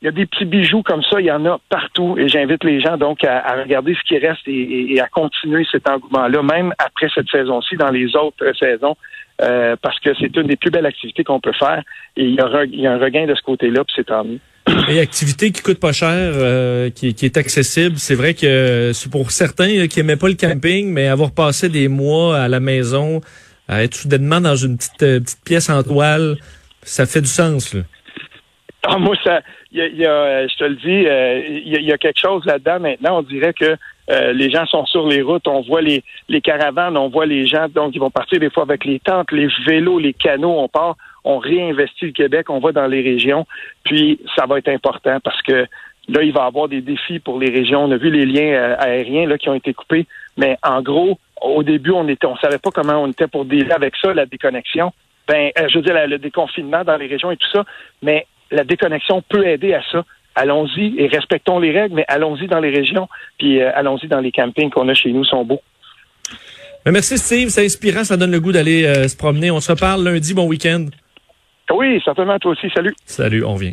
il 0.00 0.04
y 0.04 0.08
a 0.08 0.12
des 0.12 0.26
petits 0.26 0.44
bijoux 0.44 0.82
comme 0.82 1.02
ça, 1.02 1.20
il 1.20 1.26
y 1.26 1.32
en 1.32 1.44
a 1.44 1.58
partout 1.68 2.16
et 2.18 2.28
j'invite 2.28 2.62
les 2.62 2.80
gens 2.80 2.96
donc 2.96 3.24
à, 3.24 3.56
regarder 3.56 3.94
ce 3.94 4.02
qui 4.06 4.16
reste 4.16 4.46
et, 4.46 5.00
à 5.00 5.08
continuer 5.08 5.66
cet 5.70 5.88
engouement-là, 5.88 6.40
même 6.42 6.72
après 6.78 7.08
cette 7.12 7.28
saison-ci, 7.28 7.76
dans 7.76 7.90
les 7.90 8.14
autres 8.14 8.52
saisons, 8.56 8.96
euh, 9.42 9.74
parce 9.82 9.98
que 9.98 10.10
c'est 10.14 10.34
une 10.36 10.46
des 10.46 10.56
plus 10.56 10.70
belles 10.70 10.86
activités 10.86 11.24
qu'on 11.24 11.40
peut 11.40 11.52
faire 11.52 11.82
et 12.16 12.24
il 12.24 12.34
y, 12.34 12.40
a, 12.40 12.92
un 12.92 12.98
regain 12.98 13.26
de 13.26 13.34
ce 13.34 13.42
côté-là, 13.42 13.82
puis 13.84 13.94
c'est 13.96 14.06
tant. 14.06 14.24
Et 14.88 15.00
activité 15.00 15.50
qui 15.50 15.62
coûte 15.62 15.80
pas 15.80 15.92
cher, 15.92 16.32
euh, 16.34 16.90
qui, 16.90 17.14
qui, 17.14 17.24
est 17.24 17.36
accessible. 17.36 17.96
C'est 17.98 18.14
vrai 18.14 18.34
que 18.34 18.92
c'est 18.94 19.10
pour 19.10 19.30
certains 19.30 19.86
qui 19.86 20.00
aimaient 20.00 20.16
pas 20.16 20.28
le 20.28 20.34
camping, 20.34 20.92
mais 20.92 21.08
avoir 21.08 21.32
passé 21.32 21.68
des 21.68 21.88
mois 21.88 22.38
à 22.38 22.48
la 22.48 22.60
maison, 22.60 23.20
à 23.68 23.82
être 23.82 23.94
soudainement 23.94 24.40
dans 24.40 24.56
une 24.56 24.76
petite, 24.76 25.02
euh, 25.02 25.20
petite 25.20 25.44
pièce 25.44 25.70
en 25.70 25.82
toile, 25.82 26.36
ça 26.82 27.06
fait 27.06 27.20
du 27.20 27.28
sens. 27.28 27.74
Là. 27.74 27.82
Ah, 28.84 28.98
moi, 28.98 29.14
ça, 29.22 29.40
y 29.72 29.78
y 29.78 30.06
a, 30.06 30.46
je 30.46 30.56
te 30.56 30.64
le 30.64 30.76
dis, 30.76 31.64
il 31.66 31.84
y, 31.84 31.92
a 31.92 31.98
quelque 31.98 32.18
chose 32.18 32.44
là-dedans 32.46 32.80
maintenant. 32.80 33.18
On 33.18 33.22
dirait 33.22 33.52
que 33.52 33.76
les 34.32 34.50
gens 34.50 34.64
sont 34.66 34.86
sur 34.86 35.06
les 35.06 35.20
routes, 35.20 35.46
on 35.46 35.60
voit 35.60 35.82
les, 35.82 36.02
les 36.28 36.40
caravanes, 36.40 36.96
on 36.96 37.10
voit 37.10 37.26
les 37.26 37.46
gens, 37.46 37.66
donc 37.68 37.94
ils 37.94 37.98
vont 37.98 38.10
partir 38.10 38.40
des 38.40 38.48
fois 38.48 38.62
avec 38.62 38.86
les 38.86 39.00
tentes, 39.00 39.30
les 39.32 39.48
vélos, 39.66 39.98
les 39.98 40.14
canaux, 40.14 40.58
on 40.58 40.68
part, 40.68 40.96
on 41.24 41.38
réinvestit 41.38 42.06
le 42.06 42.12
Québec, 42.12 42.50
on 42.50 42.60
va 42.60 42.72
dans 42.72 42.86
les 42.86 43.02
régions, 43.02 43.46
puis 43.84 44.20
ça 44.36 44.46
va 44.46 44.58
être 44.58 44.68
important 44.68 45.18
parce 45.22 45.40
que 45.42 45.66
là, 46.08 46.22
il 46.22 46.32
va 46.32 46.44
y 46.44 46.46
avoir 46.46 46.68
des 46.68 46.80
défis 46.80 47.18
pour 47.18 47.38
les 47.38 47.50
régions. 47.50 47.84
On 47.84 47.90
a 47.90 47.96
vu 47.96 48.10
les 48.10 48.26
liens 48.26 48.76
aériens 48.78 49.26
là, 49.26 49.38
qui 49.38 49.48
ont 49.48 49.54
été 49.54 49.74
coupés, 49.74 50.06
mais 50.36 50.56
en 50.62 50.82
gros, 50.82 51.18
au 51.42 51.62
début, 51.62 51.90
on 51.90 52.06
on 52.24 52.36
savait 52.36 52.58
pas 52.58 52.70
comment 52.70 53.02
on 53.02 53.08
était 53.08 53.26
pour 53.26 53.44
dealer 53.44 53.72
avec 53.72 53.94
ça, 54.00 54.12
la 54.14 54.26
déconnexion. 54.26 54.92
Ben, 55.26 55.50
je 55.56 55.78
veux 55.78 55.84
dire, 55.84 55.94
le 56.06 56.18
déconfinement 56.18 56.84
dans 56.84 56.96
les 56.96 57.06
régions 57.06 57.30
et 57.30 57.36
tout 57.36 57.50
ça, 57.52 57.64
mais 58.02 58.26
la 58.50 58.64
déconnexion 58.64 59.22
peut 59.28 59.46
aider 59.46 59.74
à 59.74 59.82
ça. 59.92 60.04
Allons-y 60.34 60.94
et 60.98 61.08
respectons 61.08 61.58
les 61.58 61.72
règles, 61.72 61.96
mais 61.96 62.04
allons-y 62.08 62.46
dans 62.46 62.60
les 62.60 62.70
régions, 62.70 63.08
puis 63.38 63.60
euh, 63.60 63.70
allons-y 63.74 64.06
dans 64.06 64.20
les 64.20 64.30
campings 64.30 64.70
qu'on 64.70 64.88
a 64.88 64.94
chez 64.94 65.12
nous, 65.12 65.24
sont 65.24 65.44
beaux. 65.44 65.60
Mais 66.86 66.92
merci 66.92 67.18
Steve, 67.18 67.48
c'est 67.48 67.64
inspirant, 67.64 68.04
ça 68.04 68.16
donne 68.16 68.30
le 68.30 68.40
goût 68.40 68.52
d'aller 68.52 68.84
euh, 68.84 69.08
se 69.08 69.16
promener. 69.16 69.50
On 69.50 69.60
se 69.60 69.72
reparle 69.72 70.04
lundi, 70.04 70.34
bon 70.34 70.46
week-end. 70.46 70.86
Oui, 71.72 72.00
certainement, 72.04 72.38
toi 72.38 72.52
aussi, 72.52 72.70
salut. 72.74 72.94
Salut, 73.04 73.44
on 73.44 73.56
vient. 73.56 73.72